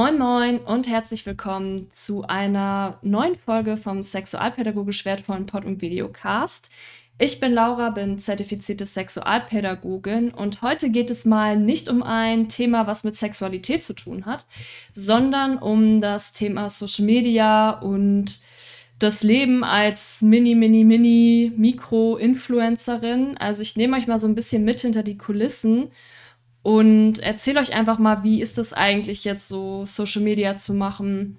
[0.00, 6.70] Moin Moin und herzlich willkommen zu einer neuen Folge vom Sexualpädagogisch wertvollen Pod- und Videocast.
[7.18, 12.86] Ich bin Laura, bin zertifizierte Sexualpädagogin und heute geht es mal nicht um ein Thema,
[12.86, 14.46] was mit Sexualität zu tun hat,
[14.94, 18.40] sondern um das Thema Social Media und
[18.98, 23.36] das Leben als Mini, Mini, Mini, Mikro-Influencerin.
[23.36, 25.90] Also ich nehme euch mal so ein bisschen mit hinter die Kulissen
[26.62, 31.38] und erzähle euch einfach mal, wie ist das eigentlich jetzt so, Social Media zu machen.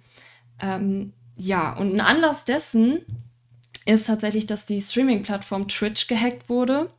[0.59, 2.99] Ähm, ja, und ein Anlass dessen
[3.85, 6.89] ist tatsächlich, dass die Streaming-Plattform Twitch gehackt wurde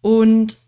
[0.00, 0.58] und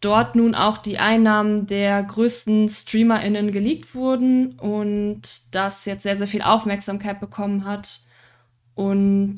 [0.00, 6.26] dort nun auch die Einnahmen der größten StreamerInnen geleakt wurden und das jetzt sehr, sehr
[6.26, 8.00] viel Aufmerksamkeit bekommen hat.
[8.74, 9.36] Und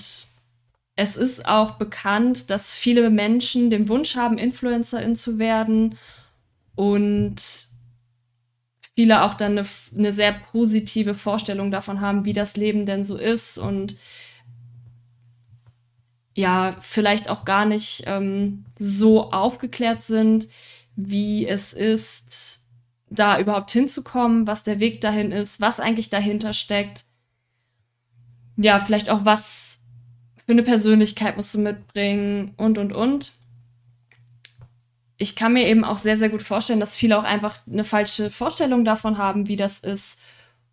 [0.96, 5.96] es ist auch bekannt, dass viele Menschen den Wunsch haben, InfluencerIn zu werden
[6.78, 7.42] und
[8.94, 13.16] viele auch dann eine, eine sehr positive Vorstellung davon haben, wie das Leben denn so
[13.16, 13.96] ist und
[16.36, 20.46] ja, vielleicht auch gar nicht ähm, so aufgeklärt sind,
[20.94, 22.64] wie es ist,
[23.10, 27.06] da überhaupt hinzukommen, was der Weg dahin ist, was eigentlich dahinter steckt.
[28.56, 29.80] Ja, vielleicht auch was
[30.46, 33.32] für eine Persönlichkeit musst du mitbringen und, und, und
[35.18, 38.30] ich kann mir eben auch sehr, sehr gut vorstellen, dass viele auch einfach eine falsche
[38.30, 40.20] Vorstellung davon haben, wie das ist.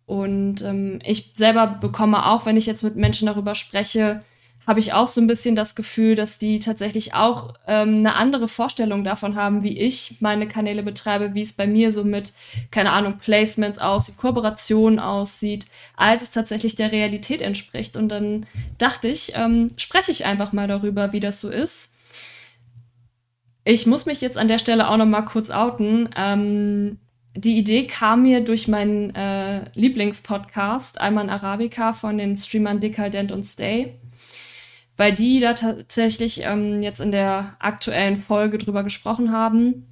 [0.06, 4.22] Und ähm, ich selber bekomme auch, wenn ich jetzt mit Menschen darüber spreche,
[4.64, 8.46] habe ich auch so ein bisschen das Gefühl, dass die tatsächlich auch ähm, eine andere
[8.46, 12.32] Vorstellung davon haben, wie ich meine Kanäle betreibe, wie es bei mir so mit,
[12.70, 17.96] keine Ahnung, Placements aussieht, Kooperationen aussieht, als es tatsächlich der Realität entspricht.
[17.96, 18.46] Und dann
[18.78, 21.95] dachte ich, ähm, spreche ich einfach mal darüber, wie das so ist
[23.66, 26.08] ich muss mich jetzt an der Stelle auch noch mal kurz outen.
[26.16, 26.98] Ähm,
[27.34, 33.42] die Idee kam mir durch meinen äh, Lieblingspodcast, Alman Arabica von den Streamern Decadent und
[33.42, 33.96] Stay,
[34.96, 39.84] weil die da tatsächlich ähm, jetzt in der aktuellen Folge drüber gesprochen haben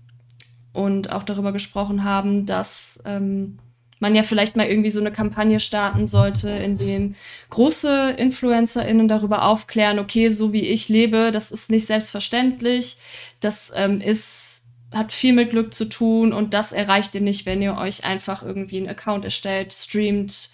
[0.72, 3.58] und auch darüber gesprochen haben, dass ähm,
[4.04, 7.15] man ja vielleicht mal irgendwie so eine Kampagne starten sollte, in dem
[7.48, 12.98] große InfluencerInnen darüber aufklären, okay, so wie ich lebe, das ist nicht selbstverständlich,
[13.41, 17.62] das ähm, ist, hat viel mit Glück zu tun und das erreicht ihr nicht, wenn
[17.62, 20.50] ihr euch einfach irgendwie einen Account erstellt, streamt,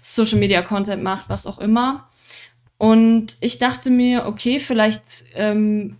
[0.00, 2.08] Social Media Content macht, was auch immer.
[2.78, 5.96] Und ich dachte mir, okay, vielleicht ähm,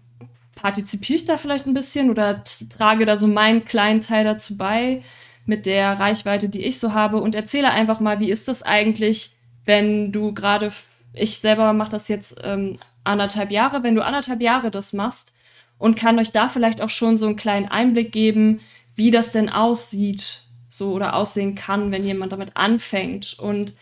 [0.54, 5.02] partizipiere ich da vielleicht ein bisschen oder trage da so meinen kleinen Teil dazu bei,
[5.46, 7.20] mit der Reichweite, die ich so habe.
[7.20, 10.72] Und erzähle einfach mal, wie ist das eigentlich, wenn du gerade,
[11.12, 15.32] ich selber mache das jetzt ähm, anderthalb Jahre, wenn du anderthalb Jahre das machst
[15.78, 18.60] und kann euch da vielleicht auch schon so einen kleinen Einblick geben,
[18.94, 23.74] wie das denn aussieht, so oder aussehen kann, wenn jemand damit anfängt und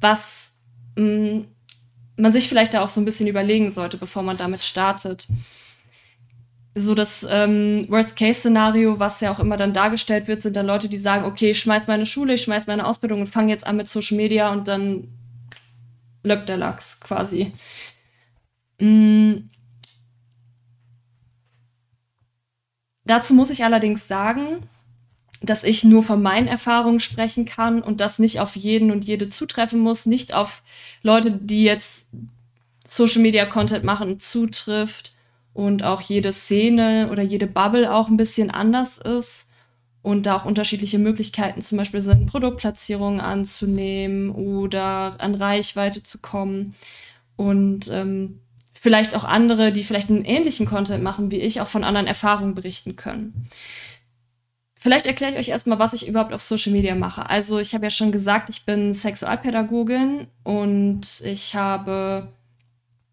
[0.00, 0.56] was
[0.96, 1.46] mh, mm,
[2.16, 5.28] man sich vielleicht da auch so ein bisschen überlegen sollte, bevor man damit startet
[6.74, 10.96] so das ähm, Worst-Case-Szenario, was ja auch immer dann dargestellt wird, sind dann Leute, die
[10.96, 13.88] sagen, okay, ich schmeiß meine Schule, ich schmeiß meine Ausbildung und fange jetzt an mit
[13.88, 15.08] Social Media und dann
[16.22, 17.52] löppt der Lachs quasi.
[18.80, 19.48] Mm.
[23.04, 24.60] Dazu muss ich allerdings sagen,
[25.42, 29.28] dass ich nur von meinen Erfahrungen sprechen kann und das nicht auf jeden und jede
[29.28, 30.62] zutreffen muss, nicht auf
[31.02, 32.08] Leute, die jetzt
[32.86, 35.11] Social Media Content machen, zutrifft
[35.54, 39.50] und auch jede Szene oder jede Bubble auch ein bisschen anders ist
[40.02, 46.74] und da auch unterschiedliche Möglichkeiten zum Beispiel sind, Produktplatzierungen anzunehmen oder an Reichweite zu kommen
[47.36, 48.40] und ähm,
[48.72, 52.54] vielleicht auch andere, die vielleicht einen ähnlichen Content machen wie ich, auch von anderen Erfahrungen
[52.54, 53.46] berichten können.
[54.82, 57.30] Vielleicht erkläre ich euch erstmal, was ich überhaupt auf Social Media mache.
[57.30, 62.32] Also ich habe ja schon gesagt, ich bin Sexualpädagogin und ich habe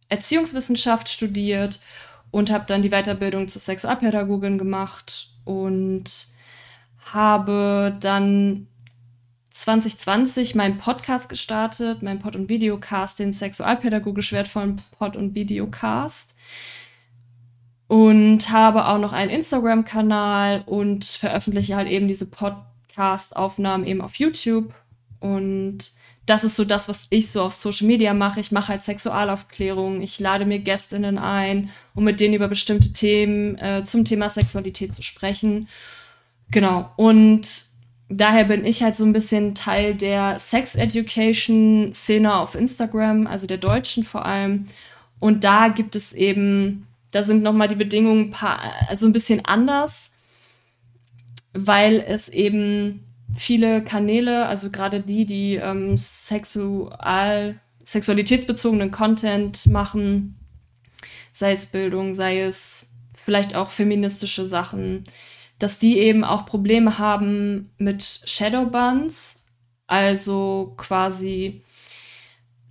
[0.08, 1.80] Erziehungswissenschaft studiert
[2.32, 6.28] und habe dann die Weiterbildung zur Sexualpädagogin gemacht und
[7.14, 8.68] habe dann
[9.52, 16.36] 2020 meinen Podcast gestartet, meinen Pod- und Videocast, den sexualpädagogisch wertvollen Pod- und Videocast.
[17.88, 24.74] Und habe auch noch einen Instagram-Kanal und veröffentliche halt eben diese Podcast-Aufnahmen eben auf YouTube.
[25.20, 25.92] Und
[26.30, 28.40] das ist so das, was ich so auf Social Media mache.
[28.40, 30.02] Ich mache halt Sexualaufklärung.
[30.02, 34.94] Ich lade mir Gästinnen ein, um mit denen über bestimmte Themen äh, zum Thema Sexualität
[34.94, 35.68] zu sprechen.
[36.52, 36.92] Genau.
[36.98, 37.66] Und
[38.10, 43.48] daher bin ich halt so ein bisschen Teil der Sex Education Szene auf Instagram, also
[43.48, 44.68] der deutschen vor allem.
[45.20, 50.12] Und da gibt es eben, da sind nochmal die Bedingungen paar, also ein bisschen anders,
[51.54, 53.04] weil es eben
[53.38, 60.38] viele Kanäle, also gerade die, die ähm, sexual, sexualitätsbezogenen Content machen,
[61.32, 65.04] sei es Bildung, sei es vielleicht auch feministische Sachen,
[65.60, 69.44] dass die eben auch Probleme haben mit Shadowbans,
[69.88, 71.62] also quasi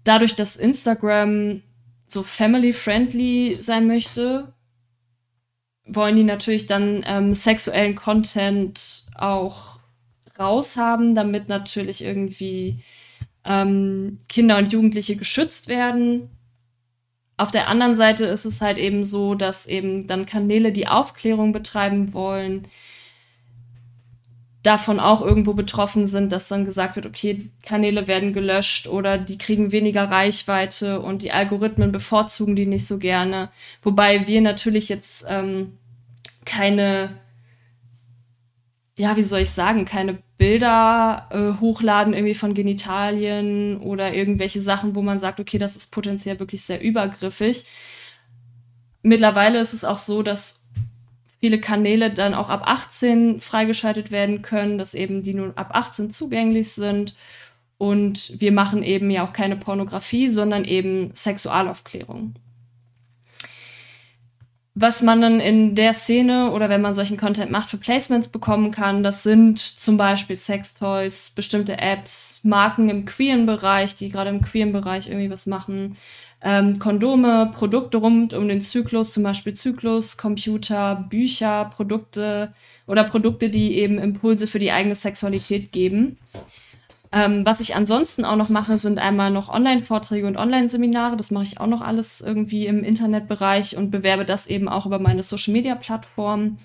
[0.05, 1.63] dadurch, dass Instagram
[2.07, 4.53] so family-friendly sein möchte,
[5.85, 9.78] wollen die natürlich dann ähm, sexuellen Content auch
[10.39, 12.81] raushaben, damit natürlich irgendwie
[13.45, 16.31] ähm, Kinder und Jugendliche geschützt werden.
[17.37, 21.53] Auf der anderen Seite ist es halt eben so, dass eben dann Kanäle, die Aufklärung
[21.53, 22.67] betreiben wollen,
[24.63, 29.39] davon auch irgendwo betroffen sind, dass dann gesagt wird, okay, Kanäle werden gelöscht oder die
[29.39, 33.51] kriegen weniger Reichweite und die Algorithmen bevorzugen die nicht so gerne.
[33.83, 35.79] Wobei wir natürlich jetzt ähm,
[36.45, 37.15] keine,
[38.97, 44.95] ja, wie soll ich sagen, keine Bilder äh, hochladen irgendwie von Genitalien oder irgendwelche Sachen,
[44.95, 47.65] wo man sagt, okay, das ist potenziell wirklich sehr übergriffig.
[49.03, 50.65] Mittlerweile ist es auch so, dass
[51.41, 56.11] viele Kanäle dann auch ab 18 freigeschaltet werden können, dass eben die nur ab 18
[56.11, 57.15] zugänglich sind.
[57.77, 62.35] Und wir machen eben ja auch keine Pornografie, sondern eben Sexualaufklärung.
[64.81, 68.71] Was man dann in der Szene oder wenn man solchen Content macht, für Placements bekommen
[68.71, 74.41] kann, das sind zum Beispiel Sextoys, bestimmte Apps, Marken im queeren Bereich, die gerade im
[74.41, 75.97] queeren Bereich irgendwie was machen,
[76.43, 82.55] ähm, Kondome, Produkte rund um den Zyklus, zum Beispiel Zyklus, Computer, Bücher, Produkte
[82.87, 86.19] oder Produkte, die eben Impulse für die eigene Sexualität geben.
[87.11, 91.17] Ähm, was ich ansonsten auch noch mache, sind einmal noch Online-Vorträge und Online-Seminare.
[91.17, 94.99] Das mache ich auch noch alles irgendwie im Internetbereich und bewerbe das eben auch über
[94.99, 96.59] meine Social-Media-Plattform.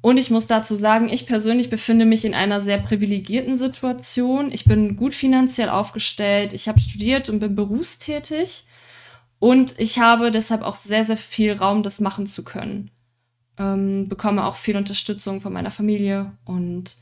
[0.00, 4.52] Und ich muss dazu sagen, ich persönlich befinde mich in einer sehr privilegierten Situation.
[4.52, 6.52] Ich bin gut finanziell aufgestellt.
[6.52, 8.64] Ich habe studiert und bin berufstätig.
[9.38, 12.90] Und ich habe deshalb auch sehr, sehr viel Raum, das machen zu können.
[13.58, 16.96] Ähm, bekomme auch viel Unterstützung von meiner Familie und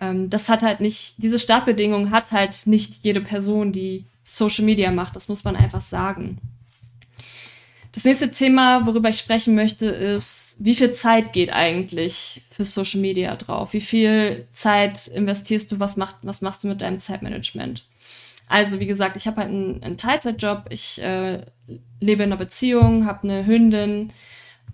[0.00, 4.90] ähm, das hat halt nicht, diese Startbedingung hat halt nicht jede Person, die Social Media
[4.90, 5.16] macht.
[5.16, 6.38] Das muss man einfach sagen.
[7.92, 13.00] Das nächste Thema, worüber ich sprechen möchte, ist, wie viel Zeit geht eigentlich für Social
[13.00, 13.72] Media drauf?
[13.72, 15.78] Wie viel Zeit investierst du?
[15.78, 17.84] Was, macht, was machst du mit deinem Zeitmanagement?
[18.48, 20.64] Also, wie gesagt, ich habe halt einen, einen Teilzeitjob.
[20.70, 21.42] Ich äh,
[22.00, 24.12] lebe in einer Beziehung, habe eine Hündin,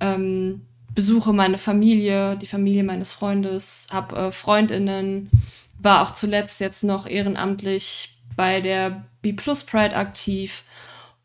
[0.00, 0.62] ähm,
[0.94, 5.30] besuche meine Familie, die Familie meines Freundes, habe äh, Freundinnen,
[5.78, 10.64] war auch zuletzt jetzt noch ehrenamtlich bei der B Plus Pride aktiv.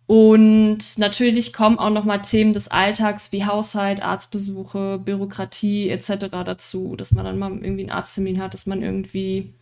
[0.08, 6.28] Und natürlich kommen auch noch mal Themen des Alltags wie Haushalt, Arztbesuche, Bürokratie etc.
[6.46, 9.54] dazu, dass man dann mal irgendwie einen Arzttermin hat, dass man irgendwie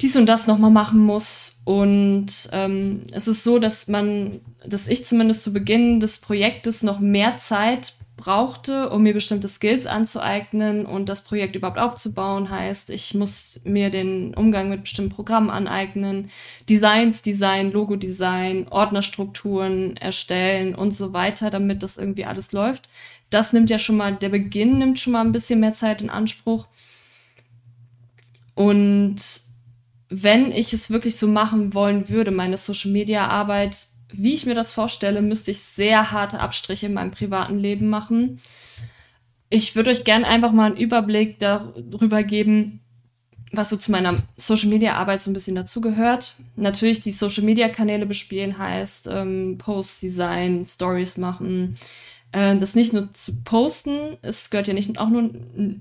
[0.00, 1.60] dies und das noch mal machen muss.
[1.64, 7.00] Und ähm, es ist so, dass man, dass ich zumindest zu Beginn des Projektes noch
[7.00, 12.48] mehr Zeit brauchte, um mir bestimmte Skills anzueignen und das Projekt überhaupt aufzubauen.
[12.50, 16.30] Heißt, ich muss mir den Umgang mit bestimmten Programmen aneignen,
[16.68, 22.88] Designs, Design, Logo-Design, Ordnerstrukturen erstellen und so weiter, damit das irgendwie alles läuft.
[23.30, 26.10] Das nimmt ja schon mal, der Beginn nimmt schon mal ein bisschen mehr Zeit in
[26.10, 26.68] Anspruch.
[28.54, 29.16] Und
[30.08, 35.22] wenn ich es wirklich so machen wollen würde, meine Social-Media-Arbeit wie ich mir das vorstelle,
[35.22, 38.40] müsste ich sehr harte Abstriche in meinem privaten Leben machen.
[39.50, 42.80] Ich würde euch gerne einfach mal einen Überblick darüber geben,
[43.52, 46.34] was so zu meiner Social Media Arbeit so ein bisschen dazugehört.
[46.56, 51.76] Natürlich die Social Media Kanäle bespielen heißt ähm, Posts Design, Stories machen.
[52.32, 55.30] Äh, das nicht nur zu posten, es gehört ja nicht auch nur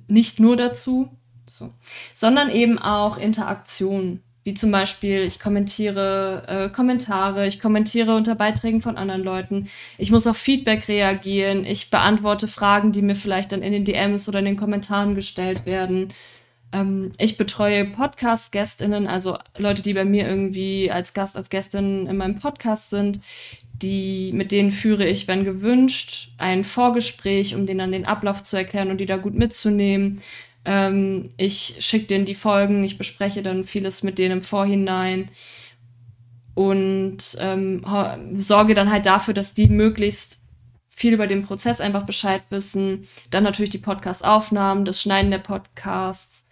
[0.07, 1.09] nicht nur dazu,
[1.47, 1.71] so,
[2.13, 8.81] sondern eben auch Interaktion wie zum Beispiel, ich kommentiere äh, Kommentare, ich kommentiere unter Beiträgen
[8.81, 13.61] von anderen Leuten, ich muss auf Feedback reagieren, ich beantworte Fragen, die mir vielleicht dann
[13.61, 16.09] in den DMs oder in den Kommentaren gestellt werden.
[16.73, 22.17] Ähm, ich betreue Podcast-GästInnen, also Leute, die bei mir irgendwie als Gast, als Gästin in
[22.17, 23.21] meinem Podcast sind.
[23.81, 28.55] Die, mit denen führe ich, wenn gewünscht, ein Vorgespräch, um denen dann den Ablauf zu
[28.55, 30.21] erklären und die da gut mitzunehmen.
[30.65, 35.29] Ähm, ich schicke denen die Folgen, ich bespreche dann vieles mit denen im Vorhinein
[36.55, 37.83] und ähm,
[38.35, 40.43] sorge dann halt dafür, dass die möglichst
[40.89, 43.07] viel über den Prozess einfach Bescheid wissen.
[43.31, 46.45] Dann natürlich die Podcast-Aufnahmen, das Schneiden der Podcasts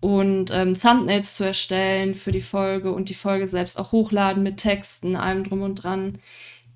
[0.00, 4.56] und ähm, Thumbnails zu erstellen für die Folge und die Folge selbst auch hochladen mit
[4.56, 6.18] Texten, allem drum und dran.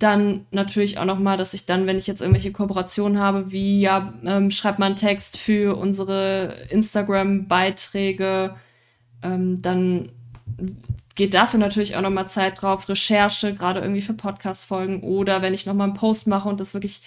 [0.04, 4.12] Dann natürlich auch nochmal, dass ich dann, wenn ich jetzt irgendwelche Kooperationen habe, wie ja,
[4.22, 8.54] ähm, schreibt man Text für unsere Instagram-Beiträge,
[9.22, 10.10] ähm, dann
[11.14, 15.64] geht dafür natürlich auch nochmal Zeit drauf, Recherche, gerade irgendwie für Podcast-Folgen oder wenn ich
[15.64, 17.00] nochmal einen Post mache und das wirklich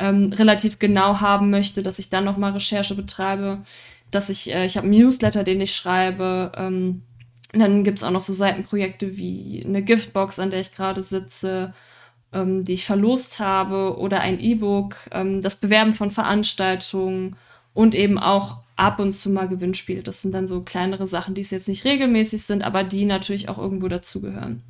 [0.00, 3.60] ähm, relativ genau haben möchte, dass ich dann nochmal Recherche betreibe,
[4.10, 7.02] dass ich, äh, ich habe einen Newsletter, den ich schreibe, ähm,
[7.52, 11.74] dann gibt's auch noch so Seitenprojekte wie eine Giftbox, an der ich gerade sitze,
[12.32, 17.36] ähm, die ich verlost habe oder ein E-Book, ähm, das Bewerben von Veranstaltungen
[17.74, 20.02] und eben auch ab und zu mal Gewinnspiele.
[20.02, 23.48] Das sind dann so kleinere Sachen, die es jetzt nicht regelmäßig sind, aber die natürlich
[23.48, 24.62] auch irgendwo dazugehören.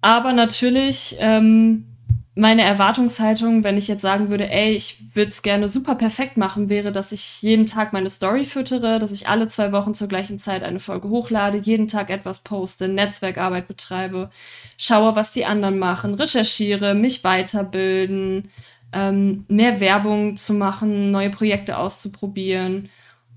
[0.00, 1.86] Aber natürlich ähm,
[2.36, 6.68] meine Erwartungshaltung, wenn ich jetzt sagen würde, ey, ich würde es gerne super perfekt machen,
[6.68, 10.40] wäre, dass ich jeden Tag meine Story füttere, dass ich alle zwei Wochen zur gleichen
[10.40, 14.30] Zeit eine Folge hochlade, jeden Tag etwas poste, Netzwerkarbeit betreibe,
[14.76, 18.50] schaue, was die anderen machen, recherchiere, mich weiterbilden,
[18.92, 22.88] ähm, mehr Werbung zu machen, neue Projekte auszuprobieren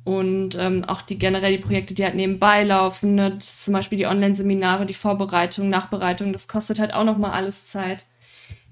[0.06, 3.38] und ähm, auch die generell die Projekte, die halt nebenbei laufen, ne?
[3.40, 8.06] zum Beispiel die Online-Seminare, die Vorbereitung, Nachbereitung, das kostet halt auch noch mal alles Zeit.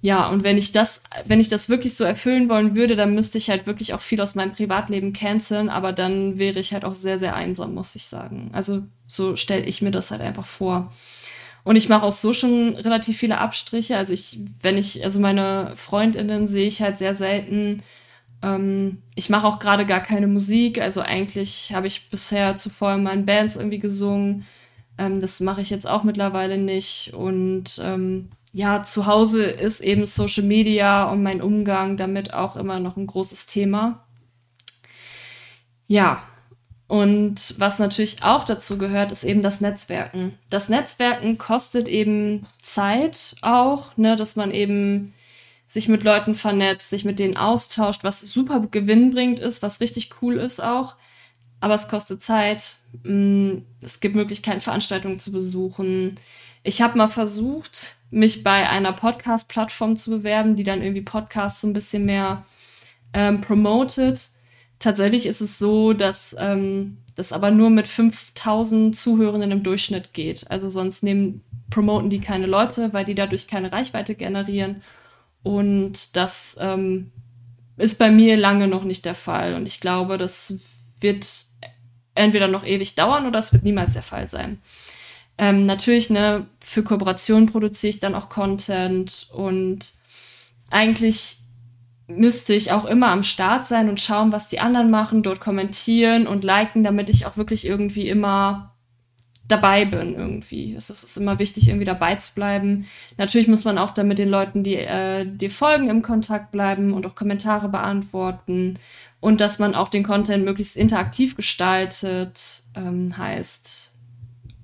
[0.05, 3.39] Ja, und wenn ich das, wenn ich das wirklich so erfüllen wollen würde, dann müsste
[3.39, 6.93] ich halt wirklich auch viel aus meinem Privatleben canceln, aber dann wäre ich halt auch
[6.93, 8.51] sehr, sehr einsam, muss ich sagen.
[8.53, 10.93] Also so stelle ich mir das halt einfach vor.
[11.63, 13.97] Und ich mache auch so schon relativ viele Abstriche.
[13.97, 17.81] Also ich, wenn ich, also meine Freundinnen sehe ich halt sehr selten.
[18.43, 20.79] Ähm, ich mache auch gerade gar keine Musik.
[20.79, 24.45] Also eigentlich habe ich bisher zuvor in meinen Bands irgendwie gesungen.
[24.99, 27.11] Ähm, das mache ich jetzt auch mittlerweile nicht.
[27.15, 32.79] Und ähm, ja, zu Hause ist eben Social Media und mein Umgang damit auch immer
[32.79, 34.07] noch ein großes Thema.
[35.87, 36.23] Ja,
[36.87, 40.37] und was natürlich auch dazu gehört, ist eben das Netzwerken.
[40.49, 45.13] Das Netzwerken kostet eben Zeit auch, ne, dass man eben
[45.67, 50.37] sich mit Leuten vernetzt, sich mit denen austauscht, was super gewinnbringend ist, was richtig cool
[50.37, 50.95] ist auch.
[51.59, 52.77] Aber es kostet Zeit.
[53.03, 56.17] Mm, es gibt Möglichkeiten, Veranstaltungen zu besuchen.
[56.63, 61.67] Ich habe mal versucht, mich bei einer Podcast-Plattform zu bewerben, die dann irgendwie Podcasts so
[61.67, 62.45] ein bisschen mehr
[63.13, 64.29] ähm, promotet
[64.79, 70.49] Tatsächlich ist es so, dass ähm, das aber nur mit 5000 Zuhörenden im Durchschnitt geht.
[70.51, 74.81] Also sonst nehmen, promoten die keine Leute, weil die dadurch keine Reichweite generieren.
[75.43, 77.11] Und das ähm,
[77.77, 79.55] ist bei mir lange noch nicht der Fall.
[79.55, 80.55] Und ich glaube, das
[80.99, 81.27] wird
[82.13, 84.59] entweder noch ewig dauern oder es wird niemals der Fall sein.
[85.37, 89.93] Ähm, natürlich, ne, für Kooperationen produziere ich dann auch Content und
[90.69, 91.37] eigentlich
[92.07, 96.27] müsste ich auch immer am Start sein und schauen, was die anderen machen, dort kommentieren
[96.27, 98.75] und liken, damit ich auch wirklich irgendwie immer
[99.47, 100.73] dabei bin irgendwie.
[100.75, 102.87] Es ist immer wichtig, irgendwie dabei zu bleiben.
[103.17, 106.93] Natürlich muss man auch dann mit den Leuten, die äh, die folgen, im Kontakt bleiben
[106.93, 108.79] und auch Kommentare beantworten
[109.19, 113.94] und dass man auch den Content möglichst interaktiv gestaltet, ähm, heißt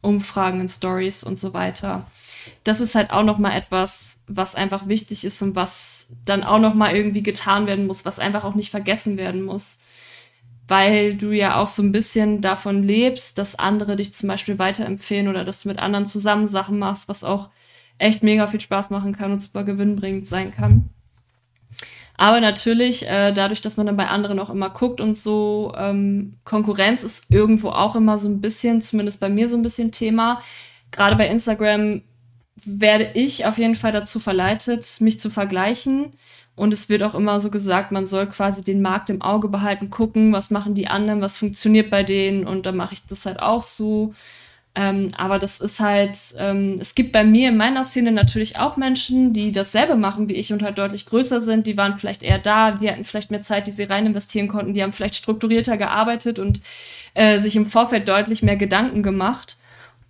[0.02, 2.06] Umfragen in Stories und so weiter
[2.64, 6.60] das ist halt auch noch mal etwas, was einfach wichtig ist und was dann auch
[6.60, 9.80] noch mal irgendwie getan werden muss, was einfach auch nicht vergessen werden muss,
[10.68, 15.28] weil du ja auch so ein bisschen davon lebst, dass andere dich zum Beispiel weiterempfehlen
[15.28, 17.50] oder dass du mit anderen zusammen Sachen machst, was auch
[17.98, 20.90] echt mega viel Spaß machen kann und super gewinnbringend sein kann.
[22.22, 26.34] Aber natürlich, äh, dadurch, dass man dann bei anderen auch immer guckt und so, ähm,
[26.44, 30.40] Konkurrenz ist irgendwo auch immer so ein bisschen, zumindest bei mir so ein bisschen Thema.
[30.92, 32.04] Gerade bei Instagram
[32.64, 36.14] werde ich auf jeden Fall dazu verleitet, mich zu vergleichen.
[36.56, 39.90] Und es wird auch immer so gesagt, man soll quasi den Markt im Auge behalten,
[39.90, 42.46] gucken, was machen die anderen, was funktioniert bei denen.
[42.46, 44.14] Und dann mache ich das halt auch so.
[44.74, 48.78] Ähm, aber das ist halt, ähm, es gibt bei mir in meiner Szene natürlich auch
[48.78, 51.68] Menschen, die dasselbe machen wie ich und halt deutlich größer sind.
[51.68, 54.74] Die waren vielleicht eher da, die hatten vielleicht mehr Zeit, die sie rein investieren konnten,
[54.74, 56.62] die haben vielleicht strukturierter gearbeitet und
[57.16, 59.58] äh, sich im Vorfeld deutlich mehr Gedanken gemacht.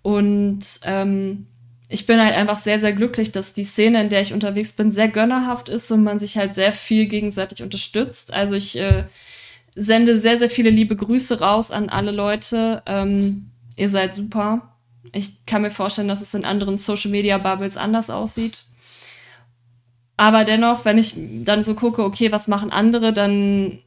[0.02, 1.46] Und ähm,
[1.88, 4.90] ich bin halt einfach sehr, sehr glücklich, dass die Szene, in der ich unterwegs bin,
[4.92, 8.32] sehr gönnerhaft ist und man sich halt sehr viel gegenseitig unterstützt.
[8.32, 9.04] Also ich äh,
[9.74, 12.82] sende sehr, sehr viele liebe Grüße raus an alle Leute.
[12.86, 14.76] Ähm, ihr seid super.
[15.12, 18.64] Ich kann mir vorstellen, dass es in anderen Social Media Bubbles anders aussieht.
[20.16, 23.80] Aber dennoch, wenn ich dann so gucke, okay, was machen andere, dann,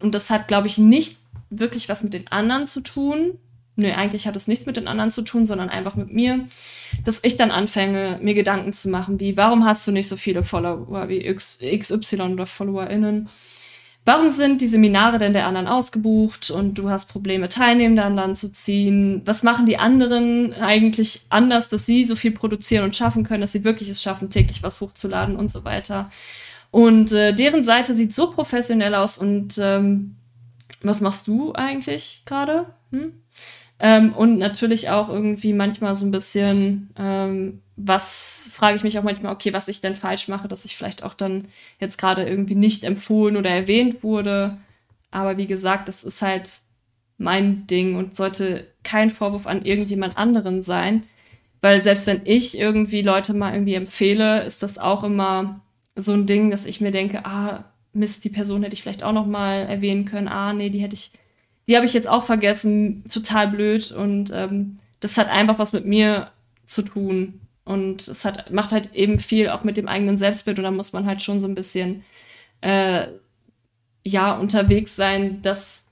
[0.00, 1.16] und das hat, glaube ich, nicht
[1.50, 3.38] wirklich was mit den anderen zu tun,
[3.76, 6.46] nee, eigentlich hat es nichts mit den anderen zu tun, sondern einfach mit mir,
[7.04, 10.42] dass ich dann anfange, mir Gedanken zu machen, wie, warum hast du nicht so viele
[10.42, 13.28] Follower wie XY oder FollowerInnen?
[14.08, 18.38] Warum sind die Seminare denn der anderen ausgebucht und du hast Probleme, Teilnehmende an Land
[18.38, 19.20] zu ziehen?
[19.26, 23.52] Was machen die anderen eigentlich anders, dass sie so viel produzieren und schaffen können, dass
[23.52, 26.08] sie wirklich es schaffen, täglich was hochzuladen und so weiter?
[26.70, 30.16] Und äh, deren Seite sieht so professionell aus und ähm,
[30.80, 32.64] was machst du eigentlich gerade?
[32.92, 33.12] Hm?
[33.80, 39.04] Ähm, und natürlich auch irgendwie manchmal so ein bisschen, ähm, was frage ich mich auch
[39.04, 41.44] manchmal, okay, was ich denn falsch mache, dass ich vielleicht auch dann
[41.80, 44.56] jetzt gerade irgendwie nicht empfohlen oder erwähnt wurde.
[45.10, 46.60] Aber wie gesagt, das ist halt
[47.18, 51.04] mein Ding und sollte kein Vorwurf an irgendjemand anderen sein.
[51.60, 55.60] Weil selbst wenn ich irgendwie Leute mal irgendwie empfehle, ist das auch immer
[55.96, 59.12] so ein Ding, dass ich mir denke, ah, Mist, die Person hätte ich vielleicht auch
[59.12, 60.28] noch mal erwähnen können.
[60.28, 61.10] Ah, nee, die hätte ich,
[61.68, 63.04] die habe ich jetzt auch vergessen.
[63.08, 63.92] Total blöd.
[63.92, 66.30] Und ähm, das hat einfach was mit mir
[66.66, 67.40] zu tun.
[67.64, 70.58] Und es hat, macht halt eben viel auch mit dem eigenen Selbstbild.
[70.58, 72.02] Und da muss man halt schon so ein bisschen,
[72.62, 73.08] äh,
[74.04, 75.88] ja, unterwegs sein, dass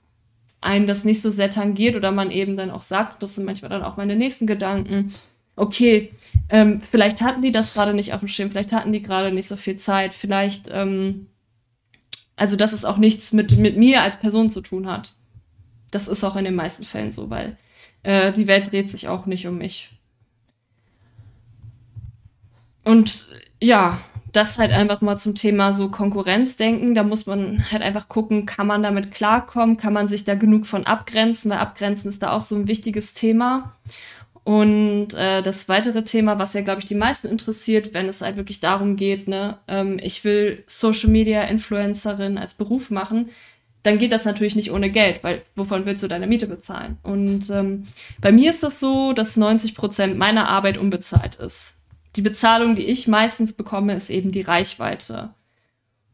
[0.59, 3.69] einen das nicht so sehr tangiert oder man eben dann auch sagt, das sind manchmal
[3.69, 5.13] dann auch meine nächsten Gedanken,
[5.55, 6.11] okay,
[6.49, 9.47] ähm, vielleicht hatten die das gerade nicht auf dem Schirm, vielleicht hatten die gerade nicht
[9.47, 11.27] so viel Zeit, vielleicht, ähm,
[12.35, 15.13] also dass es auch nichts mit, mit mir als Person zu tun hat.
[15.91, 17.57] Das ist auch in den meisten Fällen so, weil
[18.03, 19.91] äh, die Welt dreht sich auch nicht um mich.
[22.83, 23.27] Und
[23.61, 23.99] ja,
[24.31, 26.95] das halt einfach mal zum Thema so Konkurrenzdenken.
[26.95, 30.65] Da muss man halt einfach gucken, kann man damit klarkommen, kann man sich da genug
[30.65, 33.75] von abgrenzen, weil abgrenzen ist da auch so ein wichtiges Thema.
[34.43, 38.37] Und äh, das weitere Thema, was ja, glaube ich, die meisten interessiert, wenn es halt
[38.37, 43.29] wirklich darum geht, ne, ähm, ich will Social Media Influencerin als Beruf machen,
[43.87, 46.97] dann geht das natürlich nicht ohne Geld, weil wovon willst du deine Miete bezahlen?
[47.03, 47.87] Und ähm,
[48.21, 51.75] bei mir ist das so, dass 90 Prozent meiner Arbeit unbezahlt ist.
[52.15, 55.29] Die Bezahlung, die ich meistens bekomme, ist eben die Reichweite.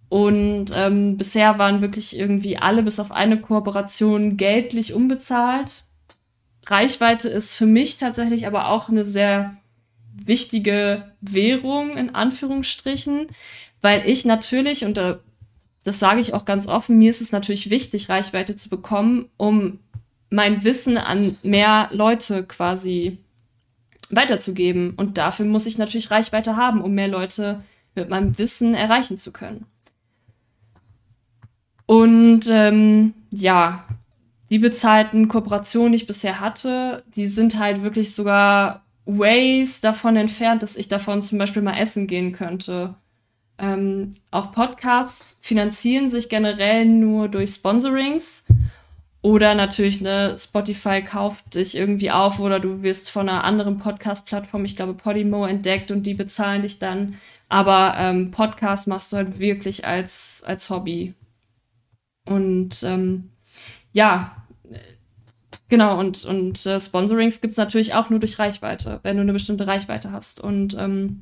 [0.10, 5.86] Und ähm, bisher waren wirklich irgendwie alle bis auf eine Kooperation geldlich unbezahlt.
[6.68, 9.58] Reichweite ist für mich tatsächlich aber auch eine sehr
[10.14, 13.28] wichtige Währung in Anführungsstrichen,
[13.82, 15.20] weil ich natürlich, und da,
[15.84, 19.80] das sage ich auch ganz offen, mir ist es natürlich wichtig, Reichweite zu bekommen, um
[20.30, 23.18] mein Wissen an mehr Leute quasi
[24.10, 24.94] weiterzugeben.
[24.96, 27.62] Und dafür muss ich natürlich Reichweite haben, um mehr Leute
[27.96, 29.66] mit meinem Wissen erreichen zu können.
[31.86, 33.86] Und ähm, ja,
[34.50, 40.64] die bezahlten Kooperationen, die ich bisher hatte, die sind halt wirklich sogar ways davon entfernt,
[40.64, 42.96] dass ich davon zum Beispiel mal essen gehen könnte.
[43.64, 48.46] Ähm, auch Podcasts finanzieren sich generell nur durch Sponsorings.
[49.22, 54.66] Oder natürlich, ne, Spotify kauft dich irgendwie auf oder du wirst von einer anderen Podcast-Plattform,
[54.66, 57.18] ich glaube Podimo, entdeckt und die bezahlen dich dann.
[57.48, 61.14] Aber ähm, Podcast machst du halt wirklich als, als Hobby.
[62.26, 63.30] Und ähm,
[63.94, 64.36] ja,
[65.70, 69.34] Genau, und, und äh, Sponsorings gibt es natürlich auch nur durch Reichweite, wenn du eine
[69.34, 70.40] bestimmte Reichweite hast.
[70.40, 71.22] Und ähm,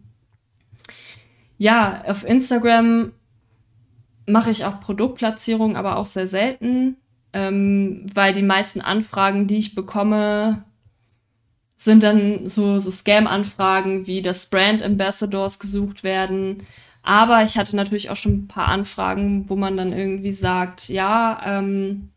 [1.61, 3.11] ja, auf Instagram
[4.25, 6.97] mache ich auch Produktplatzierungen, aber auch sehr selten,
[7.33, 10.63] ähm, weil die meisten Anfragen, die ich bekomme,
[11.75, 16.63] sind dann so, so Scam-Anfragen, wie dass Brand Ambassadors gesucht werden.
[17.03, 21.41] Aber ich hatte natürlich auch schon ein paar Anfragen, wo man dann irgendwie sagt, ja,
[21.45, 22.09] ähm,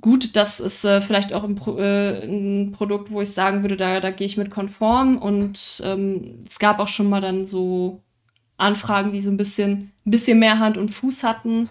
[0.00, 3.76] gut, das ist äh, vielleicht auch ein, Pro äh, ein, Produkt, wo ich sagen würde,
[3.76, 5.18] da, da gehe ich mit konform.
[5.18, 8.02] Und ähm, es gab auch schon mal dann so
[8.56, 11.68] Anfragen, die so ein bisschen, ein bisschen mehr Hand und Fuß hatten.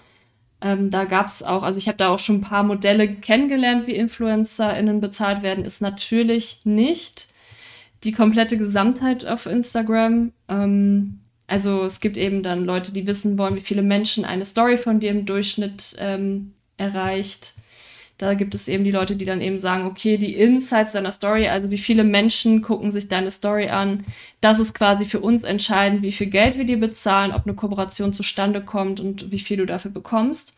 [0.62, 3.88] Ähm, da gab es auch, also ich habe da auch schon ein paar Modelle kennengelernt,
[3.88, 7.28] wie InfluencerInnen bezahlt werden, ist natürlich nicht
[8.04, 10.32] die komplette Gesamtheit auf Instagram.
[10.48, 14.78] Ähm, also es gibt eben dann Leute, die wissen wollen, wie viele Menschen eine Story
[14.78, 17.54] von dir im Durchschnitt ähm, erreicht.
[18.18, 21.50] Da gibt es eben die Leute, die dann eben sagen, okay, die Insights deiner Story,
[21.50, 24.06] also wie viele Menschen gucken sich deine Story an,
[24.40, 28.14] das ist quasi für uns entscheidend, wie viel Geld wir dir bezahlen, ob eine Kooperation
[28.14, 30.58] zustande kommt und wie viel du dafür bekommst.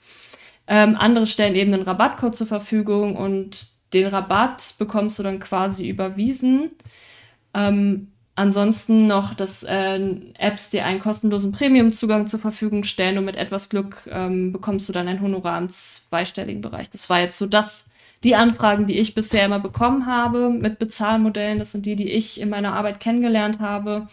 [0.67, 5.87] Ähm, andere stellen eben einen Rabattcode zur Verfügung und den Rabatt bekommst du dann quasi
[5.87, 6.69] überwiesen.
[7.53, 9.99] Ähm, Ansonsten noch, dass äh,
[10.37, 14.93] Apps dir einen kostenlosen Premium-Zugang zur Verfügung stellen und mit etwas Glück ähm, bekommst du
[14.93, 16.87] dann ein Honorar im zweistelligen Bereich.
[16.91, 17.89] Das war jetzt so das,
[18.23, 21.57] die Anfragen, die ich bisher immer bekommen habe mit Bezahlmodellen.
[21.57, 24.05] Das sind die, die ich in meiner Arbeit kennengelernt habe.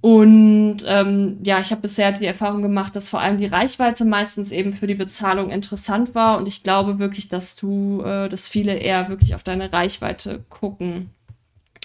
[0.00, 4.50] Und ähm, ja, ich habe bisher die Erfahrung gemacht, dass vor allem die Reichweite meistens
[4.50, 6.38] eben für die Bezahlung interessant war.
[6.38, 11.10] Und ich glaube wirklich, dass du, äh, dass viele eher wirklich auf deine Reichweite gucken.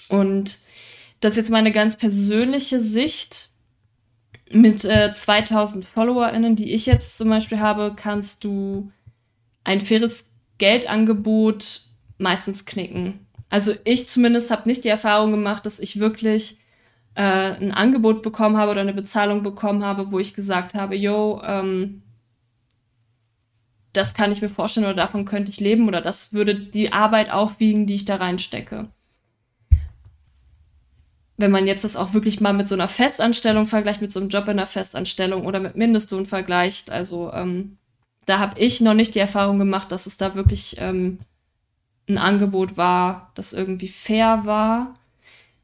[0.08, 0.58] Und
[1.20, 3.50] das ist jetzt meine ganz persönliche Sicht.
[4.52, 8.92] Mit äh, 2000 FollowerInnen, die ich jetzt zum Beispiel habe, kannst du
[9.64, 11.82] ein faires Geldangebot
[12.18, 13.26] meistens knicken.
[13.48, 16.58] Also ich zumindest habe nicht die Erfahrung gemacht, dass ich wirklich
[17.14, 21.40] äh, ein Angebot bekommen habe oder eine Bezahlung bekommen habe, wo ich gesagt habe, yo,
[21.44, 22.02] ähm,
[23.92, 27.32] das kann ich mir vorstellen oder davon könnte ich leben oder das würde die Arbeit
[27.32, 28.90] aufwiegen, die ich da reinstecke.
[31.36, 34.30] Wenn man jetzt das auch wirklich mal mit so einer Festanstellung vergleicht, mit so einem
[34.30, 37.76] Job in einer Festanstellung oder mit Mindestlohn vergleicht, also ähm,
[38.24, 41.18] da habe ich noch nicht die Erfahrung gemacht, dass es da wirklich ähm,
[42.08, 44.94] ein Angebot war, das irgendwie fair war.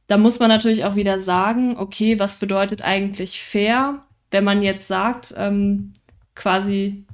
[0.07, 4.05] Da muss man natürlich auch wieder sagen, okay, was bedeutet eigentlich fair?
[4.31, 5.93] Wenn man jetzt sagt, ähm,
[6.35, 7.05] quasi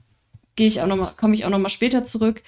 [0.57, 2.43] gehe ich auch noch mal, komme ich auch noch mal später zurück.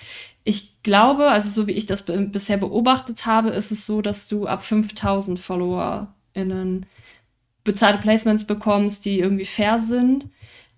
[0.44, 4.46] Ich glaube, also so wie ich das bisher beobachtet habe, ist es so, dass du
[4.46, 6.86] ab 5000 FollowerInnen
[7.64, 10.28] bezahlte Placements bekommst, die irgendwie fair sind.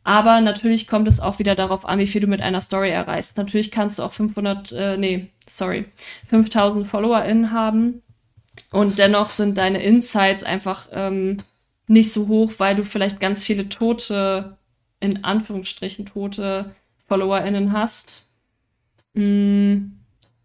[0.05, 3.37] Aber natürlich kommt es auch wieder darauf an, wie viel du mit einer Story erreichst.
[3.37, 5.85] Natürlich kannst du auch 500, äh, nee, sorry,
[6.29, 8.03] 5000 FollowerInnen haben
[8.73, 11.39] und dennoch sind deine Insights einfach ähm,
[11.87, 14.57] nicht so hoch, weil du vielleicht ganz viele tote,
[14.99, 16.75] in Anführungsstrichen tote
[17.07, 18.27] FollowerInnen hast.
[19.15, 19.93] Mm,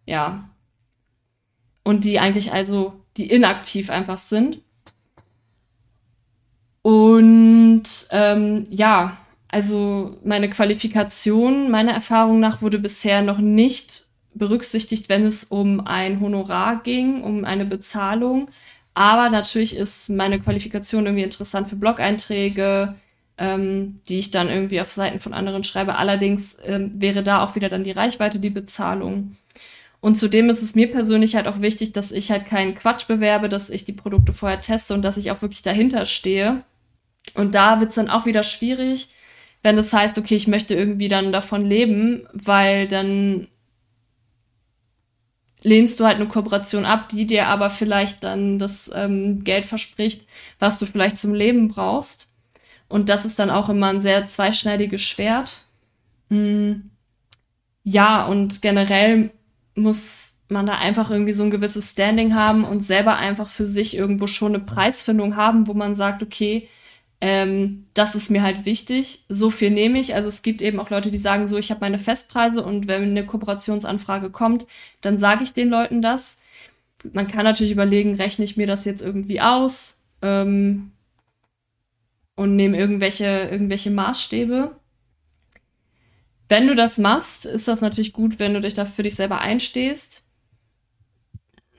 [0.06, 0.50] ja.
[1.84, 4.60] Und die eigentlich also, die inaktiv einfach sind.
[6.82, 14.04] Und ähm, ja, also meine Qualifikation, meiner Erfahrung nach, wurde bisher noch nicht
[14.34, 18.50] berücksichtigt, wenn es um ein Honorar ging, um eine Bezahlung.
[18.94, 22.94] Aber natürlich ist meine Qualifikation irgendwie interessant für Blog-Einträge,
[23.38, 25.96] ähm, die ich dann irgendwie auf Seiten von anderen schreibe.
[25.96, 29.36] Allerdings ähm, wäre da auch wieder dann die Reichweite, die Bezahlung.
[30.00, 33.48] Und zudem ist es mir persönlich halt auch wichtig, dass ich halt keinen Quatsch bewerbe,
[33.48, 36.62] dass ich die Produkte vorher teste und dass ich auch wirklich dahinter stehe.
[37.34, 39.08] Und da wird es dann auch wieder schwierig,
[39.62, 43.48] wenn das heißt, okay, ich möchte irgendwie dann davon leben, weil dann
[45.62, 50.26] lehnst du halt eine Kooperation ab, die dir aber vielleicht dann das ähm, Geld verspricht,
[50.60, 52.30] was du vielleicht zum Leben brauchst.
[52.88, 55.54] Und das ist dann auch immer ein sehr zweischneidiges Schwert.
[56.28, 56.72] Mm.
[57.84, 59.30] Ja, und generell
[59.74, 63.96] muss man da einfach irgendwie so ein gewisses Standing haben und selber einfach für sich
[63.96, 66.68] irgendwo schon eine Preisfindung haben, wo man sagt, okay,
[67.20, 69.24] ähm, das ist mir halt wichtig.
[69.28, 70.14] So viel nehme ich.
[70.14, 73.02] Also es gibt eben auch Leute, die sagen so, ich habe meine Festpreise und wenn
[73.02, 74.66] eine Kooperationsanfrage kommt,
[75.00, 76.38] dann sage ich den Leuten das.
[77.12, 80.92] Man kann natürlich überlegen, rechne ich mir das jetzt irgendwie aus ähm,
[82.38, 84.70] und nehme irgendwelche, irgendwelche Maßstäbe.
[86.48, 89.40] Wenn du das machst, ist das natürlich gut, wenn du dich da für dich selber
[89.40, 90.22] einstehst.